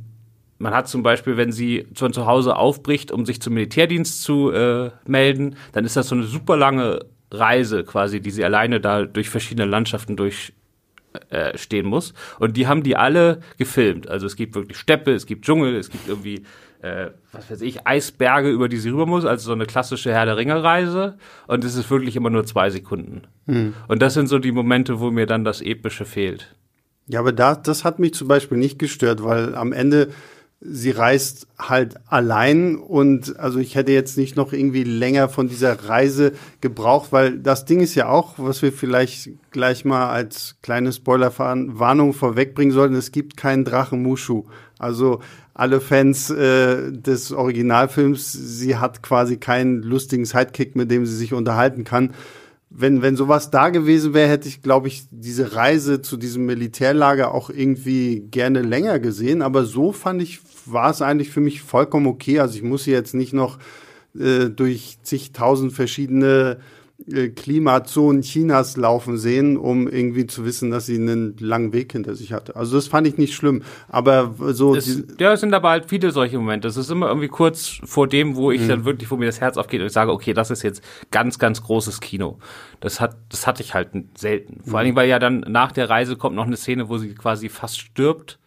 [0.59, 4.49] man hat zum Beispiel, wenn sie von zu Hause aufbricht, um sich zum Militärdienst zu
[4.51, 9.03] äh, melden, dann ist das so eine super lange Reise quasi, die sie alleine da
[9.03, 10.53] durch verschiedene Landschaften durch
[11.29, 12.13] äh, stehen muss.
[12.39, 14.07] Und die haben die alle gefilmt.
[14.07, 16.43] Also es gibt wirklich Steppe, es gibt Dschungel, es gibt irgendwie,
[16.81, 20.25] äh, was weiß ich, Eisberge, über die sie rüber muss, also so eine klassische Herr
[20.25, 21.17] der Ringe-Reise.
[21.47, 23.23] Und es ist wirklich immer nur zwei Sekunden.
[23.47, 23.73] Hm.
[23.87, 26.55] Und das sind so die Momente, wo mir dann das Epische fehlt.
[27.07, 30.09] Ja, aber da, das hat mich zum Beispiel nicht gestört, weil am Ende
[30.65, 35.89] sie reist halt allein und also ich hätte jetzt nicht noch irgendwie länger von dieser
[35.89, 40.93] Reise gebraucht, weil das Ding ist ja auch, was wir vielleicht gleich mal als kleine
[40.93, 44.45] Spoilerwarnung vorwegbringen sollten, es gibt keinen Drachen Mushu.
[44.79, 45.19] Also
[45.53, 51.33] alle Fans äh, des Originalfilms, sie hat quasi keinen lustigen Sidekick, mit dem sie sich
[51.33, 52.13] unterhalten kann
[52.75, 57.33] wenn, wenn sowas da gewesen wäre, hätte ich, glaube ich, diese Reise zu diesem Militärlager
[57.33, 59.43] auch irgendwie gerne länger gesehen.
[59.43, 62.39] Aber so fand ich, war es eigentlich für mich vollkommen okay.
[62.39, 63.59] Also ich muss jetzt nicht noch
[64.17, 66.57] äh, durch zigtausend verschiedene
[67.35, 72.31] Klimazonen Chinas laufen sehen, um irgendwie zu wissen, dass sie einen langen Weg hinter sich
[72.31, 72.55] hatte.
[72.55, 73.63] Also das fand ich nicht schlimm.
[73.89, 74.75] Aber so.
[74.75, 76.67] Es, ja, es sind aber halt viele solche Momente.
[76.67, 78.67] Es ist immer irgendwie kurz vor dem, wo ich mhm.
[78.69, 81.39] dann wirklich, wo mir das Herz aufgeht und ich sage, okay, das ist jetzt ganz,
[81.39, 82.39] ganz großes Kino.
[82.79, 84.61] Das hat, das hatte ich halt selten.
[84.63, 84.75] Vor mhm.
[84.75, 87.49] allen Dingen, weil ja dann nach der Reise kommt noch eine Szene, wo sie quasi
[87.49, 88.39] fast stirbt.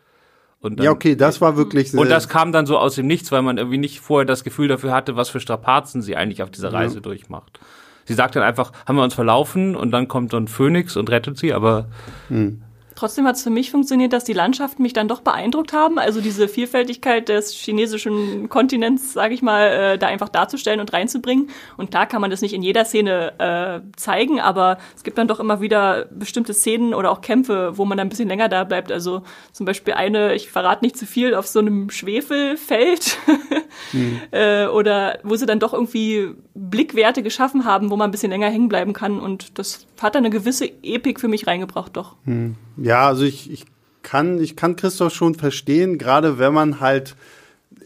[0.62, 1.94] Dann, ja, okay, das war wirklich.
[1.94, 4.66] Und das kam dann so aus dem Nichts, weil man irgendwie nicht vorher das Gefühl
[4.68, 7.00] dafür hatte, was für Strapazen sie eigentlich auf dieser Reise ja.
[7.02, 7.60] durchmacht.
[8.06, 11.10] Sie sagt dann einfach, haben wir uns verlaufen und dann kommt so ein Phönix und
[11.10, 11.86] rettet sie, aber
[12.28, 12.62] hm.
[12.96, 15.98] Trotzdem hat es für mich funktioniert, dass die Landschaften mich dann doch beeindruckt haben.
[15.98, 21.50] Also diese Vielfältigkeit des chinesischen Kontinents, sage ich mal, äh, da einfach darzustellen und reinzubringen.
[21.76, 25.28] Und klar kann man das nicht in jeder Szene äh, zeigen, aber es gibt dann
[25.28, 28.64] doch immer wieder bestimmte Szenen oder auch Kämpfe, wo man dann ein bisschen länger da
[28.64, 28.90] bleibt.
[28.90, 33.18] Also zum Beispiel eine, ich verrate nicht zu viel, auf so einem Schwefelfeld
[33.92, 34.20] mhm.
[34.30, 38.48] äh, oder wo sie dann doch irgendwie Blickwerte geschaffen haben, wo man ein bisschen länger
[38.48, 39.20] hängen bleiben kann.
[39.20, 42.16] Und das hat dann eine gewisse Epik für mich reingebracht, doch.
[42.24, 42.56] Mhm.
[42.86, 43.64] Ja, also ich, ich
[44.04, 47.16] kann, ich kann Christoph schon verstehen, gerade wenn man halt,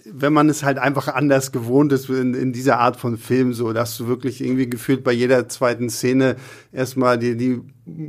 [0.04, 3.72] wenn man es halt einfach anders gewohnt ist in, in dieser Art von Film, so
[3.72, 6.36] dass du wirklich irgendwie gefühlt bei jeder zweiten Szene
[6.70, 7.62] erstmal die, die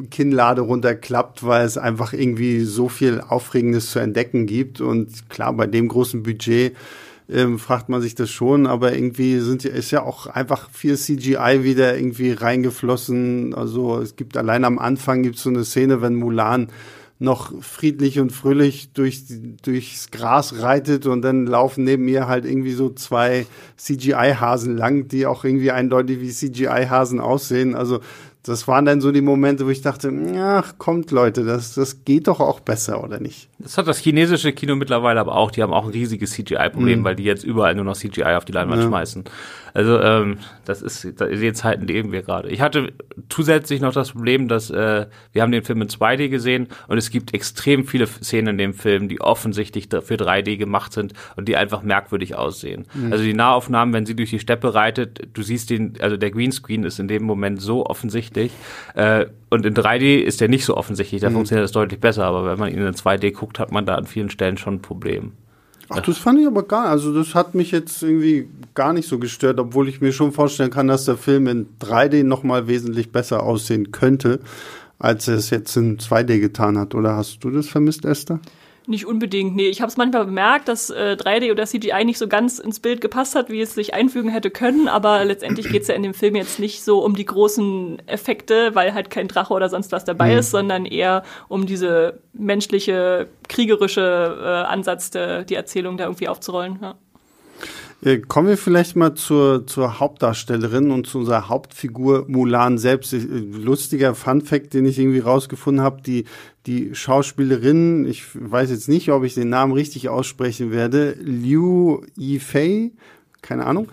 [0.10, 4.82] Kinnlade runterklappt, weil es einfach irgendwie so viel Aufregendes zu entdecken gibt.
[4.82, 6.76] Und klar, bei dem großen Budget
[7.32, 11.64] ähm, fragt man sich das schon, aber irgendwie sind ist ja auch einfach viel CGI
[11.64, 13.54] wieder irgendwie reingeflossen.
[13.54, 16.68] Also es gibt allein am Anfang gibt so eine Szene, wenn Mulan
[17.22, 19.26] noch friedlich und fröhlich durch,
[19.62, 23.46] durchs Gras reitet und dann laufen neben ihr halt irgendwie so zwei
[23.78, 27.76] CGI-Hasen lang, die auch irgendwie eindeutig wie CGI-Hasen aussehen.
[27.76, 28.00] Also
[28.44, 32.28] das waren dann so die Momente, wo ich dachte, ach, kommt Leute, das, das geht
[32.28, 33.50] doch auch besser, oder nicht?
[33.60, 35.52] Das hat das chinesische Kino mittlerweile aber auch.
[35.52, 37.04] Die haben auch ein riesiges CGI-Problem, mhm.
[37.04, 38.88] weil die jetzt überall nur noch CGI auf die Leinwand ja.
[38.88, 39.26] schmeißen.
[39.74, 42.50] Also ähm, das ist, in den Zeiten leben wir gerade.
[42.50, 42.92] Ich hatte
[43.30, 47.10] zusätzlich noch das Problem, dass äh, wir haben den Film in 2D gesehen und es
[47.10, 51.56] gibt extrem viele Szenen in dem Film, die offensichtlich für 3D gemacht sind und die
[51.56, 52.86] einfach merkwürdig aussehen.
[52.94, 53.14] Mhm.
[53.14, 56.84] Also die Nahaufnahmen, wenn sie durch die Steppe reitet, du siehst den, also der Greenscreen
[56.84, 58.31] ist in dem Moment so offensichtlich.
[58.96, 61.36] Äh, und in 3D ist der nicht so offensichtlich, da mhm.
[61.36, 64.06] funktioniert das deutlich besser, aber wenn man ihn in 2D guckt, hat man da an
[64.06, 65.34] vielen Stellen schon ein Problem.
[65.90, 69.20] Ach, das fand ich aber gar, also das hat mich jetzt irgendwie gar nicht so
[69.20, 73.12] gestört, obwohl ich mir schon vorstellen kann, dass der Film in 3D noch mal wesentlich
[73.12, 74.40] besser aussehen könnte,
[75.00, 76.96] als er es jetzt in 2D getan hat.
[76.96, 78.40] Oder hast du das vermisst, Esther?
[78.88, 79.68] Nicht unbedingt, nee.
[79.68, 83.00] Ich habe es manchmal bemerkt, dass äh, 3D oder CGI nicht so ganz ins Bild
[83.00, 86.16] gepasst hat, wie es sich einfügen hätte können, aber letztendlich geht es ja in dem
[86.16, 90.04] Film jetzt nicht so um die großen Effekte, weil halt kein Drache oder sonst was
[90.04, 90.40] dabei mhm.
[90.40, 96.80] ist, sondern eher um diese menschliche, kriegerische äh, Ansatz, de, die Erzählung da irgendwie aufzurollen.
[96.82, 96.96] Ja.
[98.04, 103.14] Äh, kommen wir vielleicht mal zur, zur Hauptdarstellerin und zu unserer Hauptfigur Mulan selbst.
[103.14, 106.26] Äh, lustiger Funfact, den ich irgendwie rausgefunden habe, die,
[106.68, 112.92] die Schauspielerin, ich weiß jetzt nicht, ob ich den Namen richtig aussprechen werde, Liu Yifei,
[113.42, 113.88] keine Ahnung,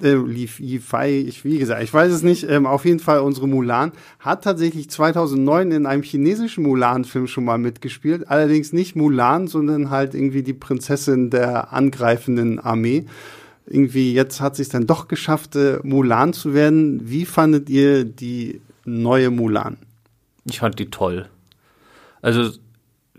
[0.00, 3.92] äh, Yifei, ich, wie gesagt, ich weiß es nicht, ähm, auf jeden Fall unsere Mulan,
[4.20, 10.14] hat tatsächlich 2009 in einem chinesischen Mulan-Film schon mal mitgespielt, allerdings nicht Mulan, sondern halt
[10.14, 13.06] irgendwie die Prinzessin der angreifenden Armee
[13.66, 17.08] irgendwie jetzt hat sich dann doch geschafft, äh, Mulan zu werden.
[17.08, 19.78] Wie fandet ihr die neue Mulan?
[20.44, 21.28] Ich fand die toll.
[22.22, 22.50] Also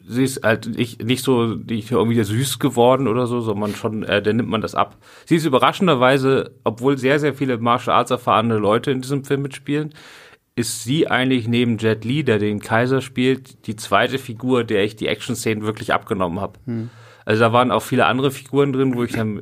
[0.05, 4.21] sie ist halt nicht, nicht so nicht irgendwie süß geworden oder so, sondern schon, äh,
[4.21, 4.97] dann nimmt man das ab.
[5.25, 9.93] Sie ist überraschenderweise, obwohl sehr, sehr viele Martial Arts erfahrene Leute in diesem Film mitspielen,
[10.55, 14.95] ist sie eigentlich neben Jet Li, der den Kaiser spielt, die zweite Figur, der ich
[14.95, 16.59] die Action-Szenen wirklich abgenommen habe.
[16.65, 16.89] Hm.
[17.25, 19.41] Also da waren auch viele andere Figuren drin, wo ich dann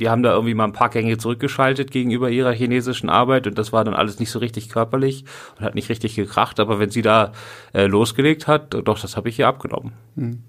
[0.00, 3.72] die haben da irgendwie mal ein paar Gänge zurückgeschaltet gegenüber ihrer chinesischen Arbeit und das
[3.72, 5.24] war dann alles nicht so richtig körperlich
[5.58, 6.60] und hat nicht richtig gekracht.
[6.60, 7.32] Aber wenn sie da
[7.74, 9.92] äh, losgelegt hat, doch, das habe ich ihr abgenommen.
[10.14, 10.42] Mhm.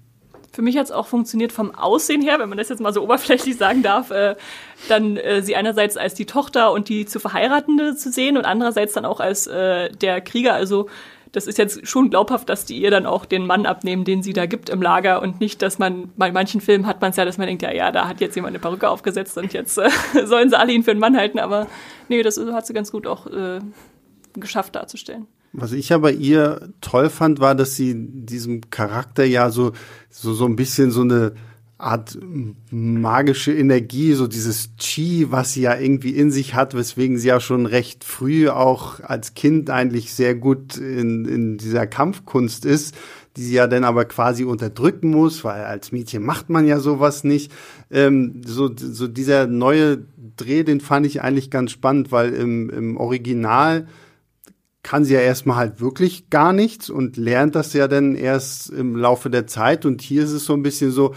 [0.52, 3.02] Für mich hat es auch funktioniert vom Aussehen her, wenn man das jetzt mal so
[3.04, 4.36] oberflächlich sagen darf, äh,
[4.88, 8.94] dann äh, sie einerseits als die Tochter und die zu Verheiratende zu sehen und andererseits
[8.94, 10.54] dann auch als äh, der Krieger.
[10.54, 10.88] Also
[11.32, 14.32] das ist jetzt schon glaubhaft, dass die ihr dann auch den Mann abnehmen, den sie
[14.32, 17.24] da gibt im Lager und nicht, dass man, bei manchen Filmen hat man es ja,
[17.24, 19.90] dass man denkt, ja, ja, da hat jetzt jemand eine Perücke aufgesetzt und jetzt äh,
[20.24, 21.66] sollen sie alle ihn für einen Mann halten, aber
[22.08, 23.60] nee, das hat sie ganz gut auch äh,
[24.34, 25.26] geschafft darzustellen.
[25.52, 29.72] Was ich aber ihr toll fand, war, dass sie diesem Charakter ja so,
[30.08, 31.32] so, so ein bisschen so eine,
[31.80, 32.18] Art
[32.70, 37.40] magische Energie, so dieses Chi, was sie ja irgendwie in sich hat, weswegen sie ja
[37.40, 42.94] schon recht früh auch als Kind eigentlich sehr gut in, in dieser Kampfkunst ist,
[43.36, 47.24] die sie ja dann aber quasi unterdrücken muss, weil als Mädchen macht man ja sowas
[47.24, 47.52] nicht.
[47.90, 50.04] Ähm, so, so dieser neue
[50.36, 53.86] Dreh, den fand ich eigentlich ganz spannend, weil im, im Original
[54.82, 58.96] kann sie ja erstmal halt wirklich gar nichts und lernt das ja dann erst im
[58.96, 59.84] Laufe der Zeit.
[59.84, 61.14] Und hier ist es so ein bisschen so,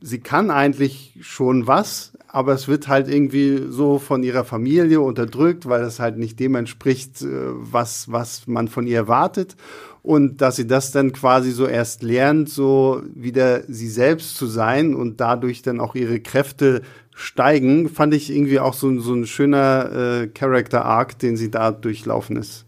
[0.00, 5.68] sie kann eigentlich schon was, aber es wird halt irgendwie so von ihrer Familie unterdrückt,
[5.68, 9.56] weil das halt nicht dem entspricht, äh, was, was man von ihr erwartet.
[10.02, 14.94] Und dass sie das dann quasi so erst lernt, so wieder sie selbst zu sein
[14.94, 16.82] und dadurch dann auch ihre Kräfte
[17.14, 22.36] steigen, fand ich irgendwie auch so, so ein schöner äh, Character-Arc, den sie da durchlaufen
[22.36, 22.64] ist.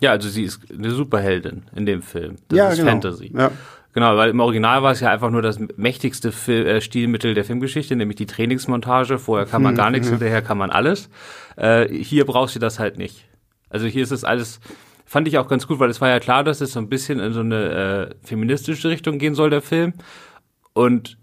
[0.00, 2.36] Ja, also sie ist eine Superheldin in dem Film.
[2.48, 2.90] Das ja, ist genau.
[2.90, 3.32] Fantasy.
[3.34, 3.50] Ja.
[3.94, 7.44] Genau, weil im Original war es ja einfach nur das mächtigste Fil äh, Stilmittel der
[7.44, 9.18] Filmgeschichte, nämlich die Trainingsmontage.
[9.20, 11.08] Vorher kann man hm, gar nichts, hinterher kann man alles.
[11.56, 13.28] Äh, hier brauchst du das halt nicht.
[13.70, 14.58] Also hier ist es alles,
[15.06, 17.20] fand ich auch ganz gut, weil es war ja klar, dass es so ein bisschen
[17.20, 19.92] in so eine äh, feministische Richtung gehen soll, der Film.
[20.72, 21.16] Und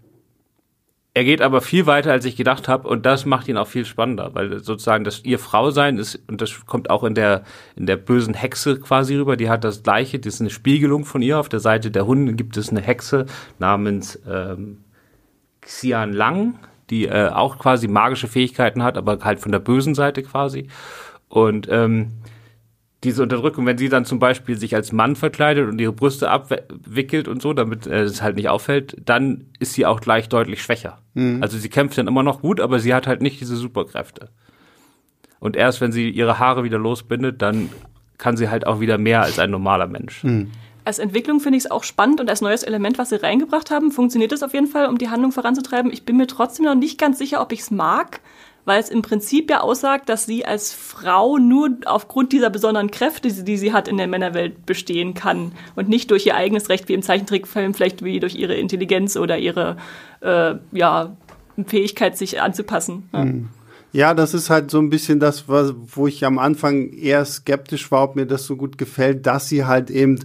[1.14, 3.84] er geht aber viel weiter, als ich gedacht habe, und das macht ihn auch viel
[3.84, 7.42] spannender, weil sozusagen das ihr Frau sein ist, und das kommt auch in der
[7.76, 9.36] in der bösen Hexe quasi rüber.
[9.36, 11.38] Die hat das gleiche, das ist eine Spiegelung von ihr.
[11.38, 13.26] Auf der Seite der Hunde gibt es eine Hexe
[13.58, 14.78] namens ähm,
[15.60, 20.22] Xian Lang, die äh, auch quasi magische Fähigkeiten hat, aber halt von der bösen Seite
[20.22, 20.68] quasi.
[21.28, 22.12] Und ähm,
[23.04, 27.26] diese Unterdrückung, wenn sie dann zum Beispiel sich als Mann verkleidet und ihre Brüste abwickelt
[27.26, 30.98] und so, damit äh, es halt nicht auffällt, dann ist sie auch gleich deutlich schwächer.
[31.14, 31.42] Mhm.
[31.42, 34.28] Also sie kämpft dann immer noch gut, aber sie hat halt nicht diese Superkräfte.
[35.40, 37.70] Und erst wenn sie ihre Haare wieder losbindet, dann
[38.18, 40.22] kann sie halt auch wieder mehr als ein normaler Mensch.
[40.22, 40.52] Mhm.
[40.84, 43.90] Als Entwicklung finde ich es auch spannend und als neues Element, was sie reingebracht haben,
[43.90, 45.92] funktioniert es auf jeden Fall, um die Handlung voranzutreiben.
[45.92, 48.20] Ich bin mir trotzdem noch nicht ganz sicher, ob ich es mag,
[48.64, 53.32] weil es im Prinzip ja aussagt, dass sie als Frau nur aufgrund dieser besonderen Kräfte,
[53.32, 56.94] die sie hat in der Männerwelt, bestehen kann und nicht durch ihr eigenes Recht wie
[56.94, 59.76] im Zeichentrickfilm, vielleicht wie durch ihre Intelligenz oder ihre
[60.20, 61.16] äh, ja,
[61.66, 63.08] Fähigkeit, sich anzupassen.
[63.12, 63.24] Ja.
[63.24, 63.48] Mhm.
[63.94, 68.04] Ja, das ist halt so ein bisschen das, wo ich am Anfang eher skeptisch war,
[68.04, 70.18] ob mir das so gut gefällt, dass sie halt eben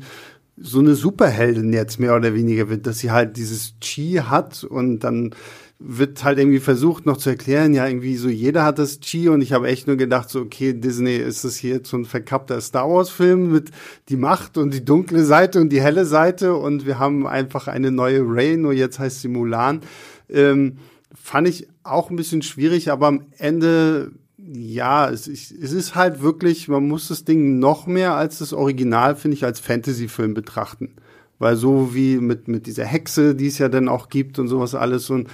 [0.55, 4.99] so eine Superheldin jetzt mehr oder weniger wird, dass sie halt dieses Chi hat und
[4.99, 5.35] dann
[5.79, 9.41] wird halt irgendwie versucht noch zu erklären, ja, irgendwie so jeder hat das Chi und
[9.41, 12.59] ich habe echt nur gedacht, so, okay, Disney, ist das hier jetzt so ein verkappter
[12.61, 13.69] Star Wars-Film mit
[14.09, 17.91] die Macht und die dunkle Seite und die helle Seite und wir haben einfach eine
[17.91, 19.81] neue Ray, nur jetzt heißt sie Mulan.
[20.29, 20.77] Ähm,
[21.13, 26.67] fand ich auch ein bisschen schwierig, aber am Ende, ja, es, es ist halt wirklich,
[26.67, 30.95] man muss das Ding noch mehr als das Original, finde ich, als Fantasy-Film betrachten.
[31.39, 34.73] Weil so wie mit, mit dieser Hexe, die es ja dann auch gibt und sowas
[34.73, 35.27] alles und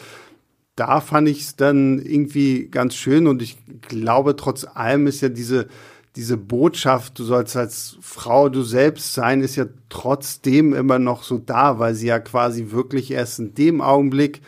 [0.75, 5.29] da fand ich es dann irgendwie ganz schön und ich glaube, trotz allem ist ja
[5.29, 5.67] diese,
[6.15, 11.37] diese Botschaft, du sollst als Frau du selbst sein, ist ja trotzdem immer noch so
[11.37, 14.41] da, weil sie ja quasi wirklich erst in dem Augenblick,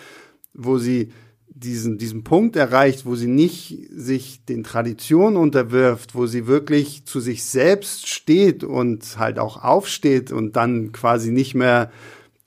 [0.53, 1.11] wo sie
[1.47, 7.19] diesen, diesen Punkt erreicht, wo sie nicht sich den Traditionen unterwirft, wo sie wirklich zu
[7.19, 11.91] sich selbst steht und halt auch aufsteht und dann quasi nicht mehr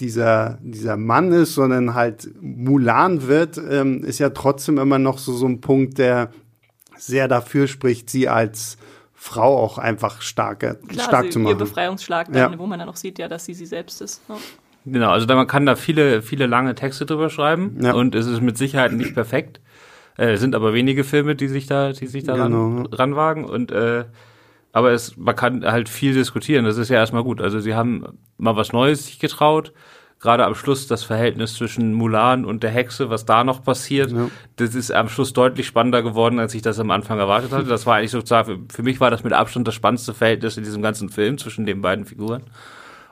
[0.00, 5.32] dieser, dieser Mann ist, sondern halt Mulan wird, ähm, ist ja trotzdem immer noch so,
[5.32, 6.30] so ein Punkt, der
[6.96, 8.78] sehr dafür spricht, sie als
[9.14, 11.52] Frau auch einfach starker, Klar, stark also zu machen.
[11.52, 12.58] Ihr Befreiungsschlag, dann, ja.
[12.58, 14.22] wo man dann auch sieht, ja, dass sie sie selbst ist.
[14.28, 14.36] Ja.
[14.84, 17.92] Genau, also da, man kann da viele, viele lange Texte drüber schreiben ja.
[17.92, 19.60] und es ist mit Sicherheit nicht perfekt.
[20.16, 22.44] Äh, es sind aber wenige Filme, die sich da, die sich da genau.
[22.46, 24.04] ran, ranwagen und äh,
[24.72, 26.64] aber es, man kann halt viel diskutieren.
[26.64, 27.40] Das ist ja erstmal gut.
[27.40, 29.72] Also sie haben mal was Neues sich getraut.
[30.20, 34.28] Gerade am Schluss das Verhältnis zwischen Mulan und der Hexe, was da noch passiert, ja.
[34.56, 37.68] das ist am Schluss deutlich spannender geworden, als ich das am Anfang erwartet hatte.
[37.68, 40.82] Das war eigentlich sozusagen, für mich war das mit Abstand das spannendste Verhältnis in diesem
[40.82, 42.42] ganzen Film zwischen den beiden Figuren.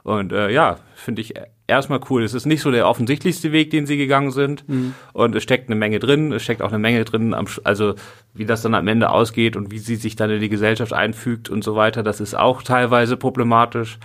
[0.07, 1.35] Und äh, ja, finde ich
[1.67, 2.23] erstmal cool.
[2.23, 4.67] Es ist nicht so der offensichtlichste Weg, den sie gegangen sind.
[4.69, 4.95] Mhm.
[5.13, 6.31] Und es steckt eine Menge drin.
[6.31, 7.97] Es steckt auch eine Menge drin, am, also
[8.33, 11.49] wie das dann am Ende ausgeht und wie sie sich dann in die Gesellschaft einfügt
[11.49, 12.05] und so weiter.
[12.05, 13.99] Das ist auch teilweise problematisch.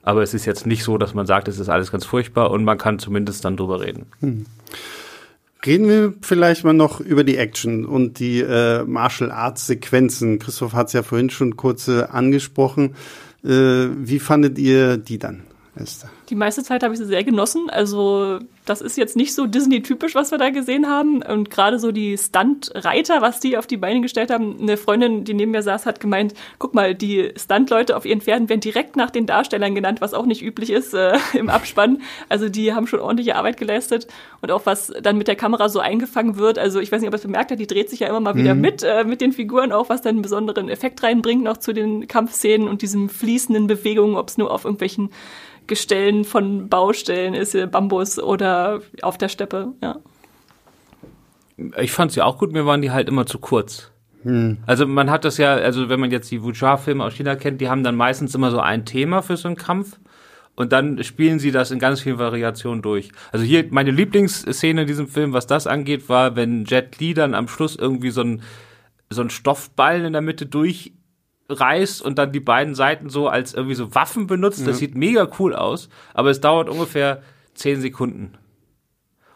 [0.00, 2.64] Aber es ist jetzt nicht so, dass man sagt, es ist alles ganz furchtbar und
[2.64, 4.06] man kann zumindest dann drüber reden.
[4.22, 4.46] Mhm.
[5.66, 10.38] Reden wir vielleicht mal noch über die Action und die äh, Martial Arts Sequenzen.
[10.38, 12.94] Christoph hat es ja vorhin schon kurz äh, angesprochen.
[13.44, 15.42] Äh, wie fandet ihr die dann,
[15.74, 16.10] Esther?
[16.28, 17.70] Die meiste Zeit habe ich sie sehr genossen.
[17.70, 21.22] Also das ist jetzt nicht so Disney-typisch, was wir da gesehen haben.
[21.22, 24.56] Und gerade so die Stunt-Reiter, was die auf die Beine gestellt haben.
[24.60, 28.48] Eine Freundin, die neben mir saß, hat gemeint, guck mal, die Stunt-Leute auf ihren Pferden
[28.48, 32.02] werden direkt nach den Darstellern genannt, was auch nicht üblich ist äh, im Abspann.
[32.28, 34.06] Also die haben schon ordentliche Arbeit geleistet.
[34.42, 36.58] Und auch was dann mit der Kamera so eingefangen wird.
[36.58, 38.36] Also ich weiß nicht, ob ihr es bemerkt habt, die dreht sich ja immer mal
[38.36, 38.60] wieder mhm.
[38.60, 42.06] mit, äh, mit den Figuren, auch was dann einen besonderen Effekt reinbringt noch zu den
[42.06, 45.10] Kampfszenen und diesem fließenden Bewegungen, ob es nur auf irgendwelchen
[45.66, 49.96] Gestellen von Baustellen ist, Bambus oder auf der Steppe, ja.
[51.78, 53.92] Ich fand sie auch gut, mir waren die halt immer zu kurz.
[54.22, 54.58] Hm.
[54.66, 57.68] Also man hat das ja, also wenn man jetzt die Wuxia-Filme aus China kennt, die
[57.68, 59.98] haben dann meistens immer so ein Thema für so einen Kampf
[60.54, 63.10] und dann spielen sie das in ganz vielen Variationen durch.
[63.32, 67.34] Also hier meine Lieblingsszene in diesem Film, was das angeht, war, wenn Jet Li dann
[67.34, 68.42] am Schluss irgendwie so ein
[69.10, 70.46] so ein Stoffball in der Mitte
[71.52, 74.60] durchreißt und dann die beiden Seiten so als irgendwie so Waffen benutzt.
[74.60, 74.86] Das ja.
[74.86, 77.22] sieht mega cool aus, aber es dauert ungefähr
[77.54, 78.32] zehn Sekunden.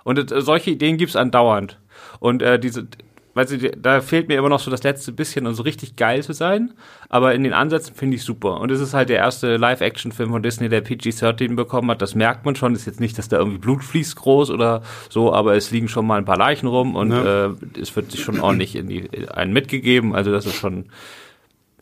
[0.04, 1.78] Und äh, solche Ideen gibt's andauernd.
[2.20, 2.86] Und äh, diese,
[3.34, 6.22] weißt du, da fehlt mir immer noch so das letzte bisschen, um so richtig geil
[6.22, 6.72] zu sein.
[7.08, 8.60] Aber in den Ansätzen finde ich super.
[8.60, 12.00] Und es ist halt der erste Live-Action-Film von Disney, der PG-13 bekommen hat.
[12.00, 12.74] Das merkt man schon.
[12.74, 16.06] Ist jetzt nicht, dass da irgendwie Blut fließt groß oder so, aber es liegen schon
[16.06, 17.46] mal ein paar Leichen rum und ja.
[17.46, 17.50] äh,
[17.80, 20.14] es wird sich schon ordentlich in die einen mitgegeben.
[20.14, 20.86] Also das ist schon.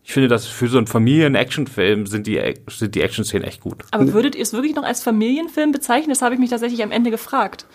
[0.07, 2.39] Ich finde, dass für so einen Familien-Action-Film sind die,
[2.69, 3.85] sind die Action-Szenen echt gut.
[3.91, 6.11] Aber würdet ihr es wirklich noch als Familienfilm bezeichnen?
[6.11, 7.67] Das habe ich mich tatsächlich am Ende gefragt.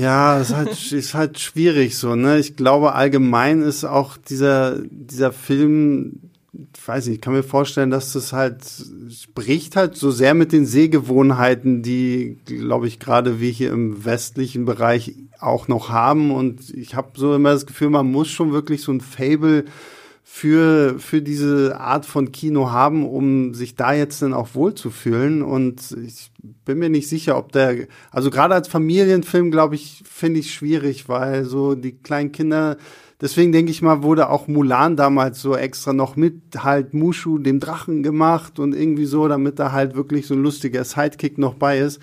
[0.00, 2.38] Ja, ist halt, ist halt schwierig so, ne?
[2.38, 6.20] Ich glaube, allgemein ist auch dieser, dieser Film,
[6.52, 8.62] ich weiß nicht, ich kann mir vorstellen, dass das halt
[9.10, 14.64] spricht halt so sehr mit den Sehgewohnheiten, die, glaube ich, gerade wir hier im westlichen
[14.64, 16.30] Bereich auch noch haben.
[16.30, 19.66] Und ich habe so immer das Gefühl, man muss schon wirklich so ein Fable
[20.30, 25.42] für, für diese Art von Kino haben, um sich da jetzt dann auch wohlzufühlen.
[25.42, 26.30] Und ich
[26.66, 31.08] bin mir nicht sicher, ob der, also gerade als Familienfilm, glaube ich, finde ich schwierig,
[31.08, 32.76] weil so die kleinen Kinder,
[33.20, 37.58] deswegen denke ich mal, wurde auch Mulan damals so extra noch mit halt Mushu, dem
[37.58, 41.78] Drachen gemacht und irgendwie so, damit da halt wirklich so ein lustiger Sidekick noch bei
[41.78, 42.00] ist.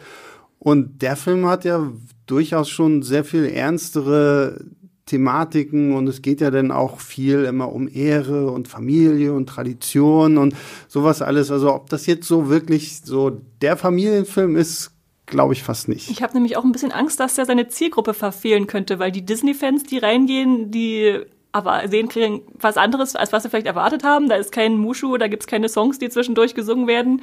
[0.58, 1.90] Und der Film hat ja
[2.26, 4.66] durchaus schon sehr viel ernstere
[5.06, 10.38] Thematiken und es geht ja dann auch viel immer um Ehre und Familie und Tradition
[10.38, 10.56] und
[10.88, 11.52] sowas alles.
[11.52, 14.92] Also ob das jetzt so wirklich so der Familienfilm ist,
[15.28, 16.10] glaube ich fast nicht.
[16.10, 19.24] Ich habe nämlich auch ein bisschen Angst, dass er seine Zielgruppe verfehlen könnte, weil die
[19.24, 21.20] Disney-Fans, die reingehen, die
[21.52, 24.28] aber sehen kriegen was anderes, als was sie vielleicht erwartet haben.
[24.28, 27.22] Da ist kein Mushu, da gibt's keine Songs, die zwischendurch gesungen werden.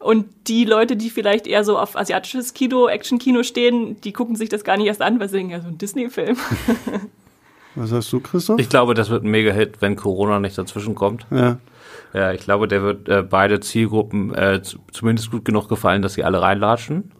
[0.00, 4.48] Und die Leute, die vielleicht eher so auf asiatisches Kino, Action-Kino stehen, die gucken sich
[4.48, 6.36] das gar nicht erst an, weil sie denken, ja, so ein Disney-Film.
[7.74, 8.58] Was hast du, Christoph?
[8.58, 11.26] Ich glaube, das wird ein Mega-Hit, wenn Corona nicht dazwischen kommt.
[11.30, 11.58] Ja.
[12.12, 14.60] Ja, ich glaube, der wird äh, beide Zielgruppen äh,
[14.92, 17.12] zumindest gut genug gefallen, dass sie alle reinlatschen.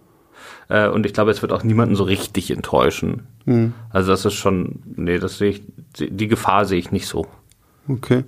[0.68, 3.26] Äh, und ich glaube, es wird auch niemanden so richtig enttäuschen.
[3.44, 3.74] Mhm.
[3.90, 5.62] Also das ist schon, nee, das sehe ich,
[5.96, 7.26] die Gefahr sehe ich nicht so.
[7.88, 8.24] Okay.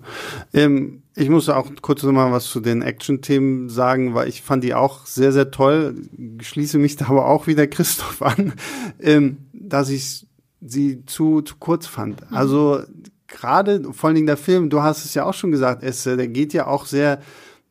[0.53, 4.65] Ähm, ich muss auch kurz noch mal was zu den Action-Themen sagen, weil ich fand
[4.65, 5.95] die auch sehr, sehr toll.
[6.41, 8.55] Schließe mich da aber auch wieder Christoph an,
[9.01, 10.27] ähm, dass ich
[10.65, 12.31] sie zu, zu kurz fand.
[12.31, 12.37] Mhm.
[12.37, 12.83] Also
[13.27, 16.29] gerade, vor allen Dingen der Film, du hast es ja auch schon gesagt, Esse, der
[16.29, 17.21] geht ja auch sehr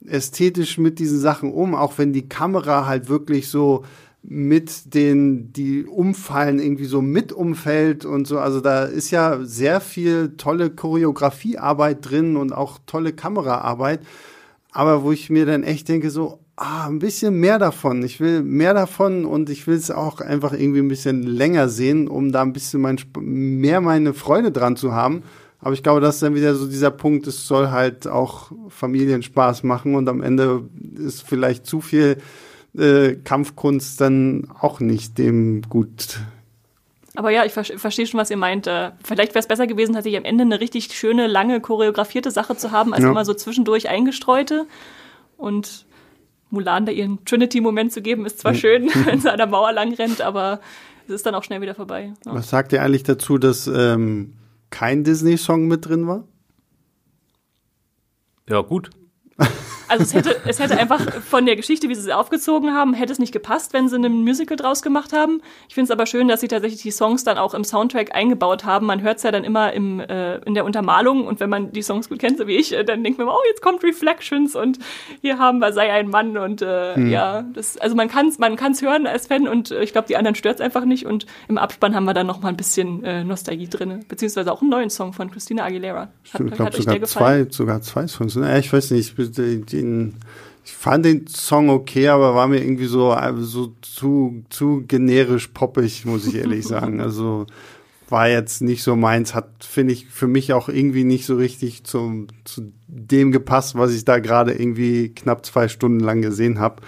[0.06, 3.84] ästhetisch mit diesen Sachen um, auch wenn die Kamera halt wirklich so
[4.24, 8.40] mit den, die umfallen, irgendwie so mit umfällt und so.
[8.40, 14.02] Also da ist ja sehr viel tolle Choreografiearbeit drin und auch tolle Kameraarbeit.
[14.72, 18.04] Aber wo ich mir dann echt denke, so, ah, ein bisschen mehr davon.
[18.04, 22.08] Ich will mehr davon und ich will es auch einfach irgendwie ein bisschen länger sehen,
[22.08, 25.24] um da ein bisschen mein, mehr meine Freude dran zu haben.
[25.60, 29.64] Aber ich glaube, das ist dann wieder so dieser Punkt, es soll halt auch Familienspaß
[29.64, 30.64] machen und am Ende
[30.96, 32.18] ist vielleicht zu viel
[32.78, 36.20] äh, Kampfkunst dann auch nicht dem gut.
[37.16, 38.68] Aber ja, ich ver verstehe schon, was ihr meint.
[38.68, 42.56] Äh, vielleicht wäre es besser gewesen, tatsächlich am Ende eine richtig schöne, lange, choreografierte Sache
[42.56, 43.10] zu haben, als ja.
[43.10, 44.66] immer so zwischendurch eingestreute.
[45.38, 45.86] Und
[46.52, 49.94] Mulan da ihren Trinity-Moment zu geben, ist zwar schön, wenn sie an der Mauer lang
[49.94, 50.60] rennt, aber
[51.08, 52.14] es ist dann auch schnell wieder vorbei.
[52.26, 52.34] Ja.
[52.34, 54.34] Was sagt ihr eigentlich dazu, dass ähm,
[54.70, 56.24] kein Disney-Song mit drin war?
[58.48, 58.90] Ja, gut.
[59.92, 63.12] Also es hätte, es hätte einfach von der Geschichte, wie sie sie aufgezogen haben, hätte
[63.12, 65.42] es nicht gepasst, wenn sie ein Musical draus gemacht haben.
[65.68, 68.64] Ich finde es aber schön, dass sie tatsächlich die Songs dann auch im Soundtrack eingebaut
[68.64, 68.86] haben.
[68.86, 71.82] Man hört es ja dann immer im, äh, in der Untermalung und wenn man die
[71.82, 74.80] Songs gut kennt, so wie ich, äh, dann denkt man, oh, jetzt kommt Reflections und
[75.22, 77.10] hier haben wir Sei ein Mann und äh, hm.
[77.10, 80.08] ja, das, also man kann es man kann's hören als Fan und äh, ich glaube,
[80.08, 82.58] die anderen stört es einfach nicht und im Abspann haben wir dann noch mal ein
[82.58, 86.10] bisschen äh, Nostalgie drin, beziehungsweise auch einen neuen Song von Christina Aguilera.
[86.34, 88.36] Hat, ich glaube sogar zwei, sogar zwei Songs.
[88.36, 90.16] Ja, ich weiß nicht, die, den,
[90.64, 96.06] ich fand den Song okay, aber war mir irgendwie so, so zu, zu generisch poppig,
[96.06, 97.02] muss ich ehrlich sagen.
[97.02, 97.48] Also
[98.10, 101.86] war jetzt nicht so meins, hat, finde ich, für mich auch irgendwie nicht so richtig
[101.86, 106.82] zum, zu dem gepasst, was ich da gerade irgendwie knapp zwei Stunden lang gesehen habe.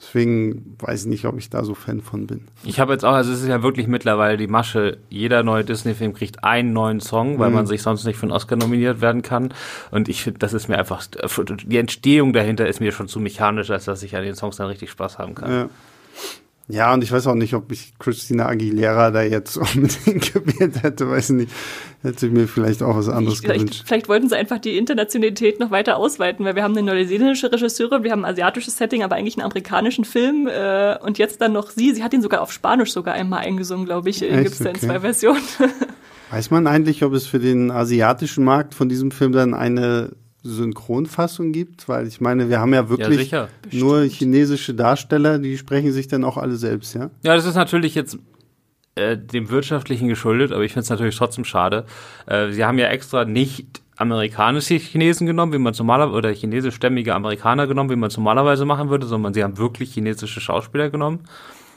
[0.00, 2.46] Deswegen weiß ich nicht, ob ich da so Fan von bin.
[2.64, 6.14] Ich habe jetzt auch, also es ist ja wirklich mittlerweile die Masche, jeder neue Disney-Film
[6.14, 7.56] kriegt einen neuen Song, weil mhm.
[7.56, 9.52] man sich sonst nicht für einen Oscar nominiert werden kann.
[9.90, 13.70] Und ich finde, das ist mir einfach, die Entstehung dahinter ist mir schon zu mechanisch,
[13.70, 15.52] als dass ich an den Songs dann richtig Spaß haben kann.
[15.52, 15.68] Ja.
[16.70, 21.10] Ja, und ich weiß auch nicht, ob ich Christina Aguilera da jetzt unbedingt gewählt hätte,
[21.10, 21.50] weiß nicht.
[22.02, 23.82] Hätte ich mir vielleicht auch was anderes ich, gewünscht.
[23.86, 28.04] Vielleicht wollten sie einfach die Internationalität noch weiter ausweiten, weil wir haben eine neuseeländische Regisseurin,
[28.04, 30.48] wir haben ein asiatisches Setting, aber eigentlich einen amerikanischen Film.
[30.48, 31.92] Äh, und jetzt dann noch sie.
[31.92, 34.20] Sie hat ihn sogar auf Spanisch sogar einmal eingesungen, glaube ich.
[34.20, 34.70] Gibt es okay.
[34.70, 35.42] in zwei Versionen.
[36.30, 40.12] Weiß man eigentlich, ob es für den asiatischen Markt von diesem Film dann eine
[40.42, 45.92] Synchronfassung gibt, weil ich meine, wir haben ja wirklich ja, nur chinesische Darsteller, die sprechen
[45.92, 47.10] sich dann auch alle selbst, ja?
[47.22, 48.18] Ja, das ist natürlich jetzt
[48.94, 51.84] äh, dem Wirtschaftlichen geschuldet, aber ich finde es natürlich trotzdem schade.
[52.26, 57.66] Äh, sie haben ja extra nicht amerikanische Chinesen genommen, wie man normalerweise, oder chinesischstämmige Amerikaner
[57.66, 61.20] genommen, wie man es normalerweise machen würde, sondern sie haben wirklich chinesische Schauspieler genommen.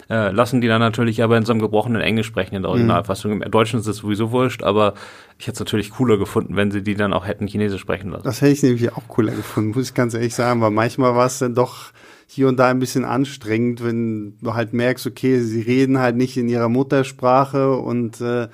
[0.10, 2.76] Äh, lassen die dann natürlich aber in so einem gebrochenen Englisch sprechen in der mhm.
[2.76, 3.42] Originalfassung.
[3.42, 4.94] Im Deutschen ist es sowieso wurscht, aber
[5.40, 8.24] ich hätte es natürlich cooler gefunden, wenn sie die dann auch hätten Chinesisch sprechen lassen.
[8.24, 11.26] Das hätte ich nämlich auch cooler gefunden, muss ich ganz ehrlich sagen, weil manchmal war
[11.26, 11.92] es dann doch
[12.28, 16.36] hier und da ein bisschen anstrengend, wenn du halt merkst, okay, sie reden halt nicht
[16.38, 18.48] in ihrer Muttersprache und äh,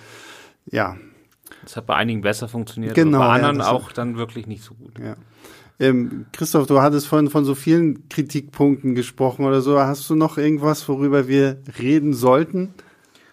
[0.71, 0.97] ja.
[1.63, 4.73] Das hat bei einigen besser funktioniert, genau, bei anderen ja, auch dann wirklich nicht so
[4.73, 4.97] gut.
[4.99, 5.15] Ja.
[5.79, 9.79] Ähm, Christoph, du hattest vorhin von so vielen Kritikpunkten gesprochen oder so.
[9.79, 12.73] Hast du noch irgendwas, worüber wir reden sollten?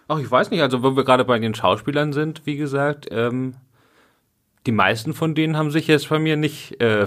[0.07, 0.61] Ach, ich weiß nicht.
[0.61, 3.55] Also, wo wir gerade bei den Schauspielern sind, wie gesagt, ähm,
[4.65, 7.05] die meisten von denen haben sich jetzt bei mir nicht äh,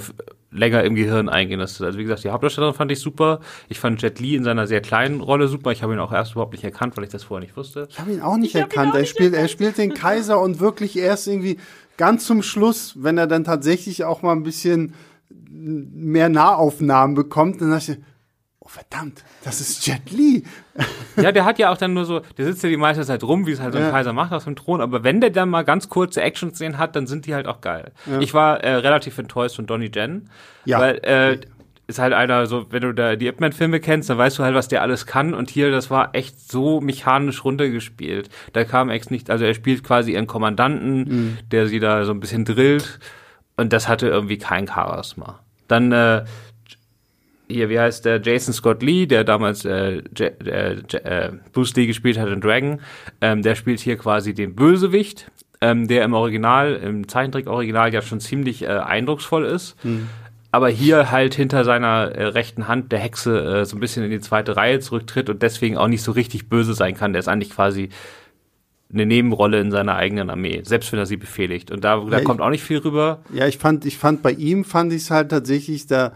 [0.51, 1.85] länger im Gehirn eingehen lassen.
[1.85, 3.41] Also wie gesagt, die Hauptdarstellerin fand ich super.
[3.69, 5.71] Ich fand Jet Li in seiner sehr kleinen Rolle super.
[5.71, 7.87] Ich habe ihn auch erst überhaupt nicht erkannt, weil ich das vorher nicht wusste.
[7.91, 8.93] Ich habe ihn auch nicht ich erkannt.
[8.93, 9.51] Auch er, nicht spielt, erkannt.
[9.51, 11.59] er spielt den Kaiser und wirklich erst irgendwie
[11.97, 14.95] ganz zum Schluss, wenn er dann tatsächlich auch mal ein bisschen
[15.51, 17.99] mehr Nahaufnahmen bekommt, dann dachte ich,
[18.61, 20.45] oh verdammt, das ist Jet Li.
[21.17, 23.47] Ja, der hat ja auch dann nur so, der sitzt ja die meiste Zeit rum,
[23.47, 23.91] wie es halt so ein ja.
[23.91, 27.07] Kaiser macht auf dem Thron, aber wenn der dann mal ganz kurze Action-Szenen hat, dann
[27.07, 27.93] sind die halt auch geil.
[28.07, 28.21] Ja.
[28.21, 30.31] Ich war äh, relativ enttäuscht von Donnie Jen,
[30.65, 30.79] ja.
[30.79, 31.39] weil äh,
[31.91, 34.55] ist halt einer, so, wenn du da die Ip Man-Filme kennst, dann weißt du halt,
[34.55, 35.35] was der alles kann.
[35.35, 38.31] Und hier, das war echt so mechanisch runtergespielt.
[38.53, 41.39] Da kam ex nicht, also er spielt quasi einen Kommandanten, mhm.
[41.51, 43.01] der sie da so ein bisschen drillt.
[43.61, 45.39] Und das hatte irgendwie kein Charisma.
[45.69, 46.25] Dann äh,
[47.47, 52.19] hier, wie heißt der Jason Scott Lee, der damals äh, äh, äh, Bruce Lee gespielt
[52.19, 52.81] hat in Dragon,
[53.21, 55.31] ähm, der spielt hier quasi den Bösewicht,
[55.61, 59.77] ähm, der im Original, im Zeichentrick-Original ja schon ziemlich äh, eindrucksvoll ist.
[59.83, 60.09] Hm.
[60.53, 64.11] Aber hier halt hinter seiner äh, rechten Hand der Hexe äh, so ein bisschen in
[64.11, 67.13] die zweite Reihe zurücktritt und deswegen auch nicht so richtig böse sein kann.
[67.13, 67.91] Der ist eigentlich quasi
[68.93, 71.71] eine Nebenrolle in seiner eigenen Armee, selbst wenn er sie befehligt.
[71.71, 73.21] Und da, da ja, kommt ich, auch nicht viel rüber.
[73.33, 76.13] Ja, ich fand, ich fand bei ihm fand ich es halt tatsächlich, da,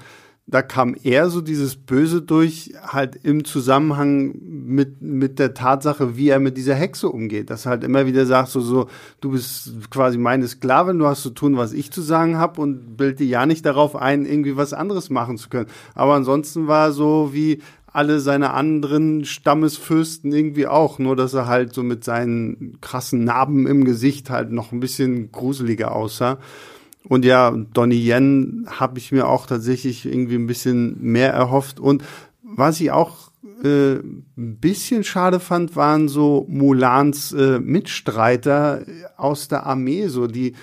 [0.46, 6.28] da kam eher so dieses Böse durch, halt im Zusammenhang mit, mit der Tatsache, wie
[6.28, 7.48] er mit dieser Hexe umgeht.
[7.48, 8.88] Dass er halt immer wieder sagt, so, so,
[9.20, 12.96] du bist quasi meine Sklavin, du hast zu tun, was ich zu sagen habe und
[12.96, 15.68] bild dir ja nicht darauf ein, irgendwie was anderes machen zu können.
[15.94, 17.62] Aber ansonsten war so wie,
[17.94, 23.68] alle seine anderen Stammesfürsten irgendwie auch, nur dass er halt so mit seinen krassen Narben
[23.68, 26.38] im Gesicht halt noch ein bisschen gruseliger aussah.
[27.08, 31.78] Und ja, Donnie Yen habe ich mir auch tatsächlich irgendwie ein bisschen mehr erhofft.
[31.78, 32.02] Und
[32.42, 33.30] was ich auch
[33.62, 38.82] äh, ein bisschen schade fand, waren so Mulans äh, Mitstreiter
[39.16, 40.54] aus der Armee, so die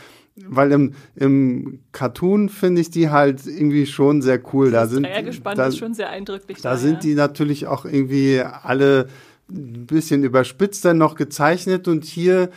[0.48, 4.72] weil im, im Cartoon finde ich die halt irgendwie schon sehr cool.
[4.72, 6.62] Das da sind, Dreiergespann da, ist schon sehr eindrücklich.
[6.62, 7.00] Da, da sind ja.
[7.00, 9.08] die natürlich auch irgendwie alle
[9.50, 12.50] ein bisschen überspitzt dann noch gezeichnet und hier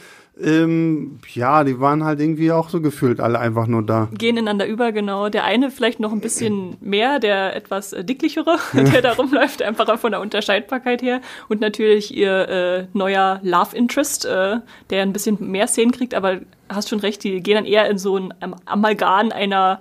[0.42, 4.08] ähm, ja, die waren halt irgendwie auch so gefühlt alle einfach nur da.
[4.12, 5.28] Gehen ineinander über, genau.
[5.28, 9.96] Der eine vielleicht noch ein bisschen mehr, der etwas äh, dicklichere, der da rumläuft, einfach
[9.98, 11.20] von der Unterscheidbarkeit her.
[11.48, 14.56] Und natürlich ihr äh, neuer Love Interest, äh,
[14.90, 17.98] der ein bisschen mehr Szenen kriegt, aber hast schon recht, die gehen dann eher in
[17.98, 19.80] so ein Amalgam einer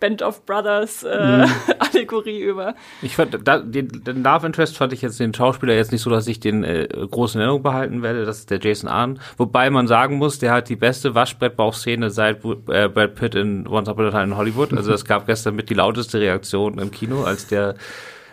[0.00, 1.52] Band of Brothers äh, mhm.
[1.78, 2.74] Allegorie über.
[3.02, 6.10] Ich fand, da, den, den Love Interest fand ich jetzt den Schauspieler jetzt nicht so,
[6.10, 8.24] dass ich den äh, großen Erinnerung behalten werde.
[8.24, 9.20] Das ist der Jason Arn.
[9.36, 13.88] Wobei man sagen muss, der hat die beste Waschbrettbauchszene seit äh, Brad Pitt in Once
[13.88, 14.72] Upon a Time in Hollywood.
[14.72, 17.76] Also es gab gestern mit die lauteste Reaktion im Kino, als der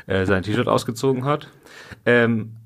[0.07, 1.47] äh, sein T-Shirt ausgezogen hat.
[2.05, 2.57] Ähm,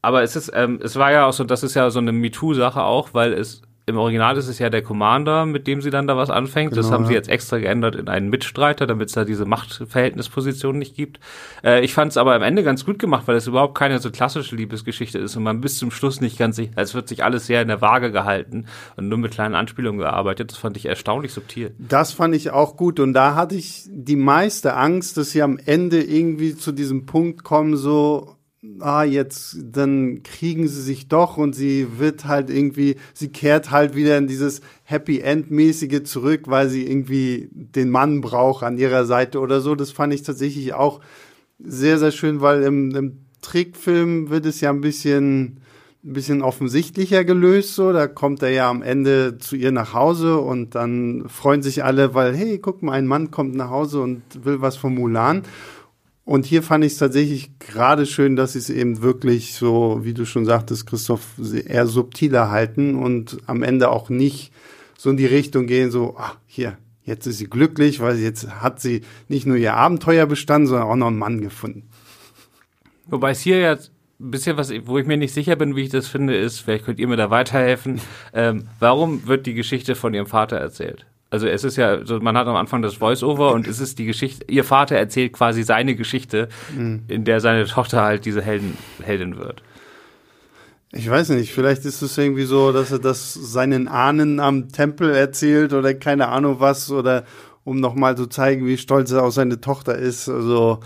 [0.00, 2.82] aber es ist, ähm, es war ja auch so, das ist ja so eine MeToo-Sache
[2.82, 6.16] auch, weil es im Original ist es ja der Commander, mit dem sie dann da
[6.16, 6.70] was anfängt.
[6.70, 7.08] Genau, das haben ja.
[7.08, 11.20] sie jetzt extra geändert in einen Mitstreiter, damit es da diese Machtverhältnisposition nicht gibt.
[11.64, 14.10] Äh, ich fand es aber am Ende ganz gut gemacht, weil es überhaupt keine so
[14.10, 17.46] klassische Liebesgeschichte ist und man bis zum Schluss nicht ganz sich, als wird sich alles
[17.46, 18.66] sehr in der Waage gehalten
[18.96, 20.50] und nur mit kleinen Anspielungen gearbeitet.
[20.50, 21.74] Das fand ich erstaunlich subtil.
[21.78, 25.58] Das fand ich auch gut und da hatte ich die meiste Angst, dass sie am
[25.58, 28.37] Ende irgendwie zu diesem Punkt kommen, so
[28.80, 33.94] ah, jetzt, dann kriegen sie sich doch und sie wird halt irgendwie, sie kehrt halt
[33.94, 39.40] wieder in dieses Happy End-mäßige zurück, weil sie irgendwie den Mann braucht an ihrer Seite
[39.40, 39.74] oder so.
[39.74, 41.00] Das fand ich tatsächlich auch
[41.58, 45.60] sehr, sehr schön, weil im, im Zeichentrickfilm wird es ja ein bisschen,
[46.04, 47.92] ein bisschen offensichtlicher gelöst, so.
[47.92, 52.14] Da kommt er ja am Ende zu ihr nach Hause und dann freuen sich alle,
[52.14, 55.42] weil, hey, guck mal, ein Mann kommt nach Hause und will was von Mulan.
[56.28, 60.12] Und hier fand ich es tatsächlich gerade schön, dass sie es eben wirklich so, wie
[60.12, 61.22] du schon sagtest, Christoph,
[61.64, 64.52] eher subtiler halten und am Ende auch nicht
[64.98, 68.78] so in die Richtung gehen, so, ach, hier, jetzt ist sie glücklich, weil jetzt hat
[68.78, 71.88] sie nicht nur ihr Abenteuer bestanden, sondern auch noch einen Mann gefunden.
[73.06, 75.90] Wobei es hier jetzt ein bisschen was, wo ich mir nicht sicher bin, wie ich
[75.90, 78.02] das finde, ist, vielleicht könnt ihr mir da weiterhelfen.
[78.34, 81.06] Ähm, warum wird die Geschichte von ihrem Vater erzählt?
[81.30, 84.46] Also es ist ja, man hat am Anfang das Voice-Over und es ist die Geschichte,
[84.48, 87.02] ihr Vater erzählt quasi seine Geschichte, mhm.
[87.08, 89.62] in der seine Tochter halt diese Helden, Heldin wird.
[90.90, 95.10] Ich weiß nicht, vielleicht ist es irgendwie so, dass er das seinen Ahnen am Tempel
[95.10, 97.24] erzählt oder keine Ahnung was oder
[97.64, 100.30] um nochmal zu zeigen, wie stolz er auf seine Tochter ist.
[100.30, 100.80] Also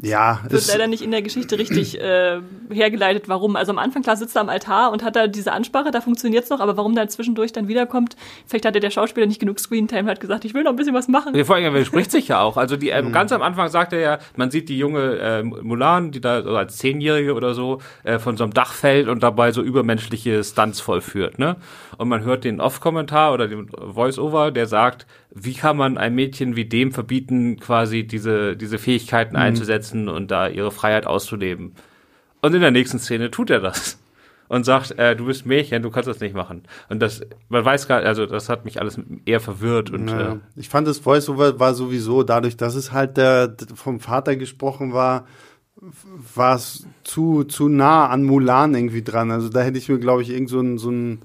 [0.00, 2.40] ja, wird leider nicht in der Geschichte richtig äh,
[2.70, 3.56] hergeleitet, warum.
[3.56, 6.48] Also am Anfang, klar, sitzt er am Altar und hat da diese Ansprache, da funktioniert's
[6.48, 8.16] noch, aber warum dann zwischendurch dann wiederkommt,
[8.46, 11.08] vielleicht hatte der Schauspieler nicht genug Screentime, hat gesagt, ich will noch ein bisschen was
[11.08, 11.34] machen.
[11.34, 12.56] Ja, vor allem, er spricht sich ja auch.
[12.56, 13.12] Also die, ähm, mhm.
[13.12, 16.56] ganz am Anfang sagt er ja, man sieht die junge äh, Mulan, die da so
[16.56, 20.80] als Zehnjährige oder so äh, von so einem Dach fällt und dabei so übermenschliche Stunts
[20.80, 21.56] vollführt, ne?
[21.98, 26.56] Und man hört den Off-Kommentar oder den Voice-Over, der sagt, wie kann man ein Mädchen
[26.56, 29.42] wie dem verbieten, quasi diese, diese Fähigkeiten mhm.
[29.42, 31.74] einzusetzen und da ihre Freiheit auszuleben?
[32.40, 33.98] Und in der nächsten Szene tut er das
[34.52, 36.64] und sagt, äh, du bist Mädchen, du kannst das nicht machen.
[36.90, 39.90] Und das, man weiß gar, also das hat mich alles eher verwirrt.
[39.90, 40.32] Und, naja.
[40.34, 44.92] äh, ich fand das Voice-Over war sowieso dadurch, dass es halt der vom Vater gesprochen
[44.92, 45.26] war,
[46.34, 49.30] war es zu zu nah an Mulan irgendwie dran.
[49.30, 51.22] Also da hätte ich mir, glaube ich, irgend so ein so ein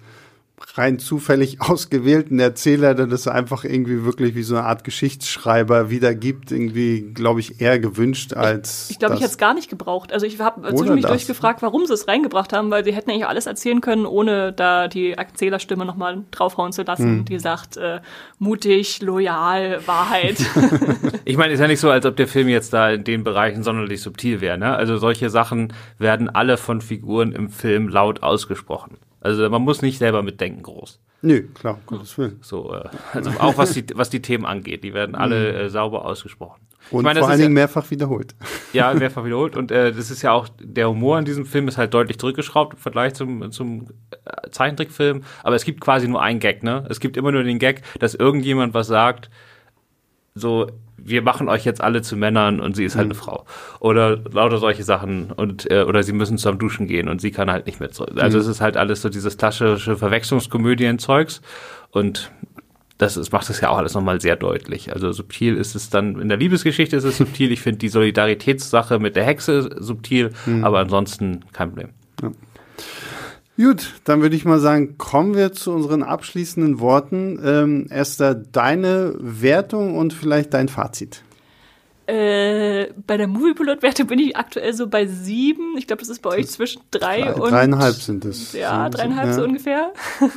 [0.76, 6.52] rein zufällig ausgewählten Erzähler, der das einfach irgendwie wirklich wie so eine Art Geschichtsschreiber wiedergibt,
[6.52, 8.86] irgendwie, glaube ich, eher gewünscht als.
[8.86, 10.12] Ich, ich glaube, ich hätte es gar nicht gebraucht.
[10.12, 13.46] Also ich habe zwischendurch durchgefragt, warum sie es reingebracht haben, weil sie hätten eigentlich alles
[13.46, 17.26] erzählen können, ohne da die Erzählerstimme nochmal draufhauen zu lassen, hm.
[17.26, 18.00] die sagt, äh,
[18.40, 20.38] mutig, loyal, Wahrheit.
[21.26, 23.64] ich meine, ist ja nicht so, als ob der Film jetzt da in den Bereichen
[23.64, 24.58] sonderlich subtil wäre.
[24.58, 24.76] Ne?
[24.76, 28.98] Also solche Sachen werden alle von Figuren im Film laut ausgesprochen.
[29.20, 31.00] Also man muss nicht selber mitdenken groß.
[31.22, 32.40] Nö, klar, Gottes Willen.
[32.42, 35.58] So, äh, also auch was die, was die Themen angeht, die werden alle mhm.
[35.58, 36.62] äh, sauber ausgesprochen.
[36.92, 38.36] Und meine, vor allen Dingen ja, mehrfach wiederholt.
[38.72, 39.58] Ja, mehrfach wiederholt.
[39.58, 42.76] Und äh, das ist ja auch, der Humor in diesem Film ist halt deutlich zurückgeschraubt
[42.76, 45.24] im Vergleich zum, zum äh, Zeichentrickfilm.
[45.44, 46.86] Aber es gibt quasi nur einen Gag, ne?
[46.90, 49.30] Es gibt immer nur den Gag, dass irgendjemand was sagt,
[50.36, 50.68] so,
[50.98, 53.12] wir machen euch jetzt alle zu Männern und sie ist halt mhm.
[53.12, 53.46] eine Frau.
[53.80, 57.52] Oder lauter solche Sachen und äh, oder sie müssen zum Duschen gehen und sie kann
[57.52, 58.14] halt nicht mehr zurück.
[58.18, 58.42] Also mhm.
[58.42, 61.42] es ist halt alles so dieses klassische Verwechslungskomödien-Zeugs
[61.92, 62.32] und
[62.98, 64.92] das ist, macht das ja auch alles nochmal sehr deutlich.
[64.92, 67.52] Also subtil ist es dann, in der Liebesgeschichte ist es subtil.
[67.52, 70.64] Ich finde die Solidaritätssache mit der Hexe subtil, mhm.
[70.64, 71.90] aber ansonsten kein Problem.
[72.22, 72.32] Ja.
[73.58, 77.40] Gut, dann würde ich mal sagen, kommen wir zu unseren abschließenden Worten.
[77.44, 81.24] Ähm, Esther, deine Wertung und vielleicht dein Fazit.
[82.06, 85.76] Äh, bei der Moviepilot-Werte bin ich aktuell so bei sieben.
[85.76, 87.52] Ich glaube, das ist bei euch zwischen drei, drei und.
[87.52, 88.54] Dreieinhalb sind es.
[88.54, 89.34] Ja, dreieinhalb ja.
[89.34, 89.92] so ungefähr.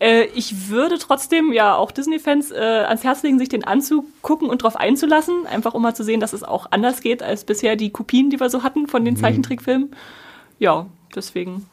[0.00, 4.62] äh, ich würde trotzdem ja auch Disney-Fans äh, ans Herz legen, sich den anzugucken und
[4.62, 5.44] darauf einzulassen.
[5.46, 8.38] Einfach um mal zu sehen, dass es auch anders geht als bisher die Kopien, die
[8.38, 9.18] wir so hatten von den mhm.
[9.18, 9.90] Zeichentrickfilmen.
[10.60, 11.66] Ja, deswegen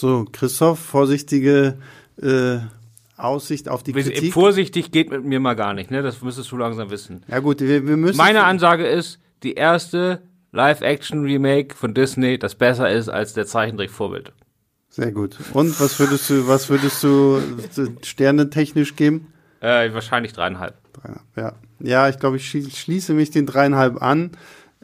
[0.00, 1.78] so, Christoph, vorsichtige
[2.20, 2.58] äh,
[3.16, 4.32] Aussicht auf die Kritik.
[4.32, 6.02] Vorsichtig geht mit mir mal gar nicht, ne?
[6.02, 7.22] Das müsstest du langsam wissen.
[7.28, 8.16] Ja gut, wir, wir müssen.
[8.16, 10.22] Meine Ansage ist, die erste
[10.52, 14.32] Live-Action-Remake von Disney, das besser ist als der Zeichentrick-Vorbild.
[14.88, 15.36] Sehr gut.
[15.52, 17.40] Und was würdest du, was würdest du
[18.02, 19.32] Sterne technisch geben?
[19.60, 20.74] Äh, wahrscheinlich dreieinhalb.
[20.92, 21.26] dreieinhalb.
[21.36, 24.32] Ja, ja, ich glaube, ich schließe mich den dreieinhalb an.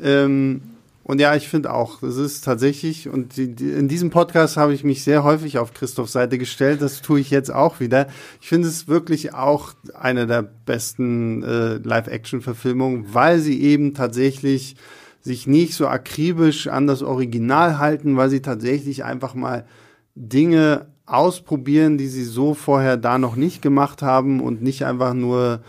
[0.01, 0.63] Ähm,
[1.07, 4.75] und ja, ich finde auch, das ist tatsächlich, und die, die, in diesem Podcast habe
[4.75, 8.09] ich mich sehr häufig auf Christophs Seite gestellt, das tue ich jetzt auch wieder.
[8.41, 14.75] Ich finde es wirklich auch eine der besten äh, Live-Action-Verfilmungen, weil sie eben tatsächlich
[15.21, 19.65] sich nicht so akribisch an das Original halten, weil sie tatsächlich einfach mal
[20.17, 25.61] Dinge ausprobieren, die sie so vorher da noch nicht gemacht haben und nicht einfach nur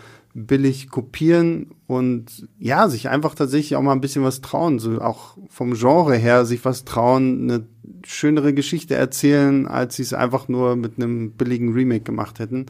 [0.46, 5.36] billig kopieren und ja, sich einfach tatsächlich auch mal ein bisschen was trauen, so auch
[5.48, 7.66] vom Genre her sich was trauen, eine
[8.06, 12.66] schönere Geschichte erzählen, als sie es einfach nur mit einem billigen Remake gemacht hätten.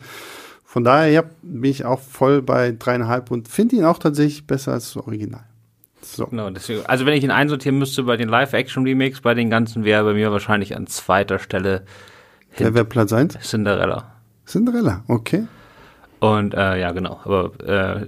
[0.64, 4.72] Von daher ja, bin ich auch voll bei dreieinhalb und finde ihn auch tatsächlich besser
[4.72, 5.44] als das Original.
[6.02, 6.26] So.
[6.26, 10.04] Genau, deswegen, also wenn ich ihn einsortieren müsste bei den Live-Action-Remakes, bei den ganzen wäre
[10.04, 11.84] bei mir wahrscheinlich an zweiter Stelle
[12.56, 13.38] Wer wäre Platz 1?
[13.40, 14.12] Cinderella.
[14.46, 15.46] Cinderella, okay.
[16.20, 17.20] Und äh, ja, genau.
[17.24, 18.06] Aber äh,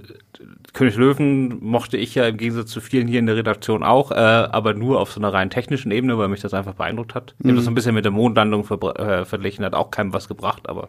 [0.73, 4.15] König Löwen mochte ich ja im Gegensatz zu vielen hier in der Redaktion auch, äh,
[4.15, 7.35] aber nur auf so einer rein technischen Ebene, weil mich das einfach beeindruckt hat.
[7.39, 10.29] Ich habe das so ein bisschen mit der Mondlandung äh, verglichen, hat auch keinem was
[10.29, 10.87] gebracht, aber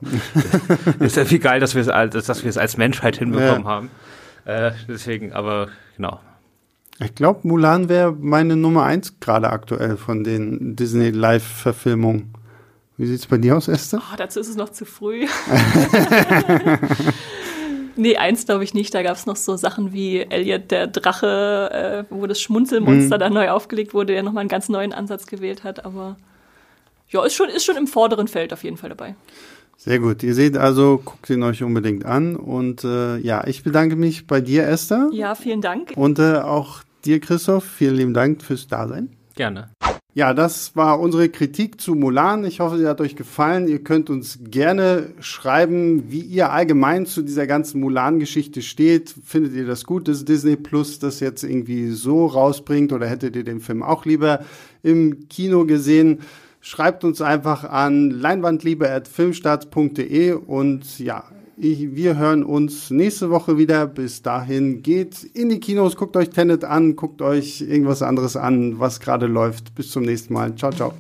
[1.01, 3.69] ist ja viel geil, dass wir es als, dass wir es als Menschheit hinbekommen ja.
[3.69, 3.91] haben.
[4.45, 6.21] Äh, deswegen, aber genau.
[7.01, 12.33] Ich glaube, Mulan wäre meine Nummer eins gerade aktuell von den Disney Live-Verfilmungen.
[13.03, 14.01] Wie sieht es bei dir aus, Esther?
[14.01, 15.27] Oh, dazu ist es noch zu früh.
[17.97, 18.95] nee, eins glaube ich nicht.
[18.95, 23.21] Da gab es noch so Sachen wie Elliot der Drache, äh, wo das Schmunzelmonster mhm.
[23.21, 25.85] da neu aufgelegt wurde, der nochmal einen ganz neuen Ansatz gewählt hat.
[25.85, 26.17] Aber
[27.09, 29.17] ja, ist schon, ist schon im vorderen Feld auf jeden Fall dabei.
[29.77, 30.23] Sehr gut.
[30.23, 32.37] Ihr seht also, guckt ihn euch unbedingt an.
[32.37, 35.11] Und äh, ja, ich bedanke mich bei dir, Esther.
[35.13, 35.95] Ja, vielen Dank.
[35.97, 37.65] Und äh, auch dir, Christoph.
[37.65, 39.09] Vielen lieben Dank fürs Dasein.
[39.35, 39.71] Gerne.
[40.15, 42.45] Ja, das war unsere Kritik zu Mulan.
[42.45, 43.67] Ich hoffe, sie hat euch gefallen.
[43.67, 49.15] Ihr könnt uns gerne schreiben, wie ihr allgemein zu dieser ganzen Mulan-Geschichte steht.
[49.25, 53.45] Findet ihr das gut, dass Disney Plus das jetzt irgendwie so rausbringt oder hättet ihr
[53.45, 54.45] den Film auch lieber
[54.83, 56.21] im Kino gesehen?
[56.61, 61.25] Schreibt uns einfach an leinwandliebe.filmstarts.de und ja,
[61.63, 63.87] ich, wir hören uns nächste Woche wieder.
[63.87, 68.81] Bis dahin geht in die Kinos, guckt euch Tenet an, guckt euch irgendwas anderes an,
[68.81, 69.75] was gerade läuft.
[69.77, 70.57] Bis zum nächsten Mal.
[70.57, 70.93] Ciao, ciao.